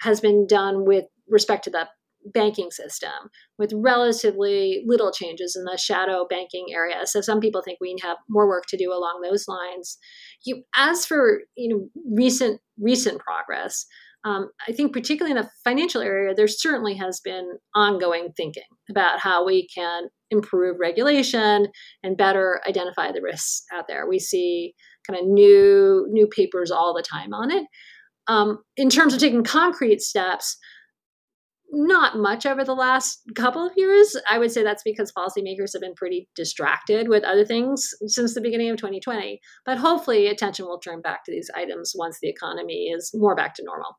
has 0.00 0.20
been 0.20 0.46
done 0.46 0.84
with 0.84 1.04
respect 1.28 1.64
to 1.64 1.70
the 1.70 1.86
banking 2.34 2.70
system 2.70 3.10
with 3.58 3.72
relatively 3.74 4.82
little 4.86 5.10
changes 5.10 5.56
in 5.56 5.64
the 5.64 5.78
shadow 5.78 6.26
banking 6.28 6.66
area 6.74 7.06
so 7.06 7.20
some 7.20 7.40
people 7.40 7.62
think 7.62 7.78
we 7.80 7.96
have 8.02 8.18
more 8.28 8.46
work 8.46 8.64
to 8.68 8.76
do 8.76 8.92
along 8.92 9.20
those 9.22 9.46
lines 9.48 9.96
you 10.44 10.62
as 10.76 11.06
for 11.06 11.40
you 11.56 11.68
know 11.68 11.88
recent 12.12 12.60
recent 12.78 13.18
progress 13.20 13.86
um, 14.24 14.50
I 14.66 14.72
think, 14.72 14.92
particularly 14.92 15.38
in 15.38 15.42
the 15.42 15.50
financial 15.64 16.02
area, 16.02 16.34
there 16.34 16.48
certainly 16.48 16.94
has 16.96 17.20
been 17.20 17.58
ongoing 17.74 18.30
thinking 18.36 18.64
about 18.90 19.20
how 19.20 19.44
we 19.44 19.68
can 19.68 20.08
improve 20.30 20.76
regulation 20.80 21.68
and 22.02 22.16
better 22.16 22.60
identify 22.68 23.12
the 23.12 23.22
risks 23.22 23.64
out 23.72 23.86
there. 23.88 24.08
We 24.08 24.18
see 24.18 24.74
kind 25.08 25.20
of 25.20 25.28
new 25.28 26.06
new 26.10 26.26
papers 26.26 26.70
all 26.70 26.94
the 26.94 27.02
time 27.02 27.32
on 27.32 27.50
it. 27.50 27.66
Um, 28.26 28.58
in 28.76 28.90
terms 28.90 29.14
of 29.14 29.20
taking 29.20 29.42
concrete 29.42 30.02
steps, 30.02 30.58
not 31.70 32.16
much 32.16 32.46
over 32.46 32.64
the 32.64 32.74
last 32.74 33.20
couple 33.34 33.66
of 33.66 33.72
years. 33.76 34.16
I 34.28 34.38
would 34.38 34.50
say 34.50 34.62
that's 34.62 34.82
because 34.82 35.12
policymakers 35.12 35.72
have 35.74 35.82
been 35.82 35.94
pretty 35.94 36.28
distracted 36.34 37.08
with 37.08 37.24
other 37.24 37.44
things 37.44 37.90
since 38.06 38.34
the 38.34 38.40
beginning 38.40 38.70
of 38.70 38.76
2020. 38.76 39.40
But 39.66 39.78
hopefully, 39.78 40.28
attention 40.28 40.66
will 40.66 40.78
turn 40.78 41.00
back 41.00 41.24
to 41.24 41.32
these 41.32 41.50
items 41.54 41.92
once 41.94 42.18
the 42.20 42.28
economy 42.28 42.90
is 42.94 43.10
more 43.14 43.34
back 43.34 43.54
to 43.56 43.64
normal. 43.64 43.98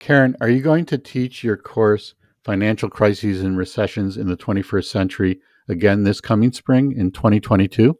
Karen, 0.00 0.36
are 0.40 0.50
you 0.50 0.60
going 0.60 0.84
to 0.86 0.98
teach 0.98 1.44
your 1.44 1.56
course 1.56 2.14
Financial 2.44 2.90
Crises 2.90 3.42
and 3.42 3.56
Recessions 3.56 4.16
in 4.16 4.28
the 4.28 4.36
21st 4.36 4.86
Century 4.86 5.40
again 5.68 6.02
this 6.02 6.20
coming 6.20 6.52
spring 6.52 6.92
in 6.92 7.12
2022? 7.12 7.96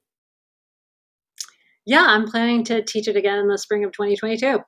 Yeah, 1.85 2.05
I'm 2.07 2.27
planning 2.27 2.65
to 2.65 2.83
teach 2.83 3.09
it 3.09 3.17
again 3.17 3.39
in 3.39 3.49
the 3.49 3.59
spring 3.59 3.85
of 3.85 3.93
2022. 3.93 4.61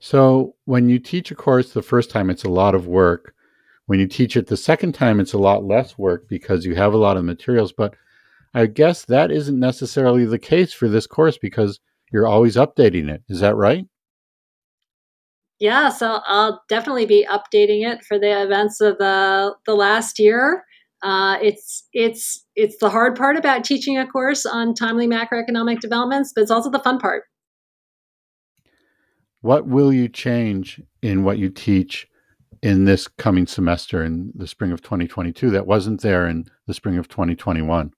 So, 0.00 0.54
when 0.64 0.88
you 0.88 0.98
teach 0.98 1.30
a 1.30 1.34
course 1.34 1.72
the 1.72 1.82
first 1.82 2.10
time, 2.10 2.30
it's 2.30 2.44
a 2.44 2.50
lot 2.50 2.74
of 2.74 2.86
work. 2.86 3.34
When 3.86 3.98
you 3.98 4.06
teach 4.06 4.36
it 4.36 4.46
the 4.46 4.56
second 4.56 4.92
time, 4.92 5.18
it's 5.18 5.32
a 5.32 5.38
lot 5.38 5.64
less 5.64 5.98
work 5.98 6.28
because 6.28 6.64
you 6.64 6.74
have 6.74 6.94
a 6.94 6.98
lot 6.98 7.16
of 7.16 7.24
materials. 7.24 7.72
But 7.72 7.94
I 8.54 8.66
guess 8.66 9.04
that 9.06 9.30
isn't 9.30 9.58
necessarily 9.58 10.24
the 10.24 10.38
case 10.38 10.72
for 10.72 10.88
this 10.88 11.06
course 11.06 11.38
because 11.38 11.80
you're 12.12 12.28
always 12.28 12.56
updating 12.56 13.10
it. 13.10 13.22
Is 13.28 13.40
that 13.40 13.56
right? 13.56 13.86
yeah, 15.60 15.88
so 15.88 16.20
I'll 16.26 16.62
definitely 16.68 17.06
be 17.06 17.26
updating 17.28 17.84
it 17.90 18.04
for 18.04 18.18
the 18.18 18.42
events 18.42 18.80
of 18.80 18.98
the 18.98 19.54
the 19.66 19.74
last 19.74 20.18
year. 20.18 20.64
Uh, 21.02 21.38
it's 21.40 21.86
it's 21.92 22.44
it's 22.56 22.76
the 22.78 22.90
hard 22.90 23.16
part 23.16 23.36
about 23.36 23.64
teaching 23.64 23.96
a 23.96 24.06
course 24.06 24.44
on 24.44 24.74
timely 24.74 25.06
macroeconomic 25.06 25.80
developments, 25.80 26.32
but 26.34 26.42
it's 26.42 26.50
also 26.50 26.70
the 26.70 26.80
fun 26.80 26.98
part. 26.98 27.24
What 29.40 29.66
will 29.66 29.92
you 29.92 30.08
change 30.08 30.80
in 31.00 31.22
what 31.22 31.38
you 31.38 31.48
teach 31.50 32.08
in 32.62 32.84
this 32.84 33.06
coming 33.06 33.46
semester 33.46 34.02
in 34.02 34.32
the 34.34 34.48
spring 34.48 34.72
of 34.72 34.82
2022 34.82 35.50
that 35.50 35.66
wasn't 35.66 36.00
there 36.02 36.26
in 36.26 36.46
the 36.66 36.74
spring 36.74 36.98
of 36.98 37.08
2021? 37.08 37.92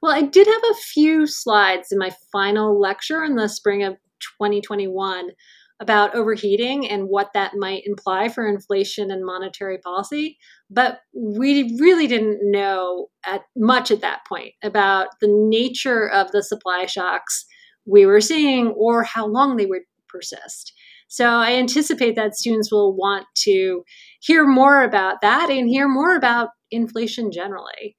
Well, 0.00 0.12
I 0.12 0.22
did 0.22 0.46
have 0.46 0.62
a 0.70 0.74
few 0.74 1.26
slides 1.26 1.92
in 1.92 1.98
my 1.98 2.12
final 2.32 2.80
lecture 2.80 3.22
in 3.24 3.36
the 3.36 3.48
spring 3.48 3.82
of 3.82 3.94
2021 4.38 5.30
about 5.84 6.14
overheating 6.14 6.88
and 6.88 7.08
what 7.10 7.28
that 7.34 7.52
might 7.56 7.82
imply 7.84 8.30
for 8.30 8.48
inflation 8.48 9.10
and 9.10 9.22
monetary 9.22 9.76
policy. 9.76 10.38
But 10.70 11.00
we 11.14 11.76
really 11.78 12.06
didn't 12.06 12.38
know 12.42 13.08
at 13.26 13.42
much 13.54 13.90
at 13.90 14.00
that 14.00 14.20
point 14.26 14.54
about 14.62 15.08
the 15.20 15.28
nature 15.28 16.08
of 16.08 16.32
the 16.32 16.42
supply 16.42 16.86
shocks 16.86 17.44
we 17.84 18.06
were 18.06 18.22
seeing 18.22 18.68
or 18.68 19.02
how 19.02 19.26
long 19.26 19.58
they 19.58 19.66
would 19.66 19.82
persist. 20.08 20.72
So 21.08 21.26
I 21.26 21.52
anticipate 21.52 22.16
that 22.16 22.34
students 22.34 22.72
will 22.72 22.96
want 22.96 23.26
to 23.40 23.82
hear 24.20 24.46
more 24.46 24.82
about 24.82 25.20
that 25.20 25.50
and 25.50 25.68
hear 25.68 25.86
more 25.86 26.16
about 26.16 26.48
inflation 26.70 27.30
generally. 27.30 27.94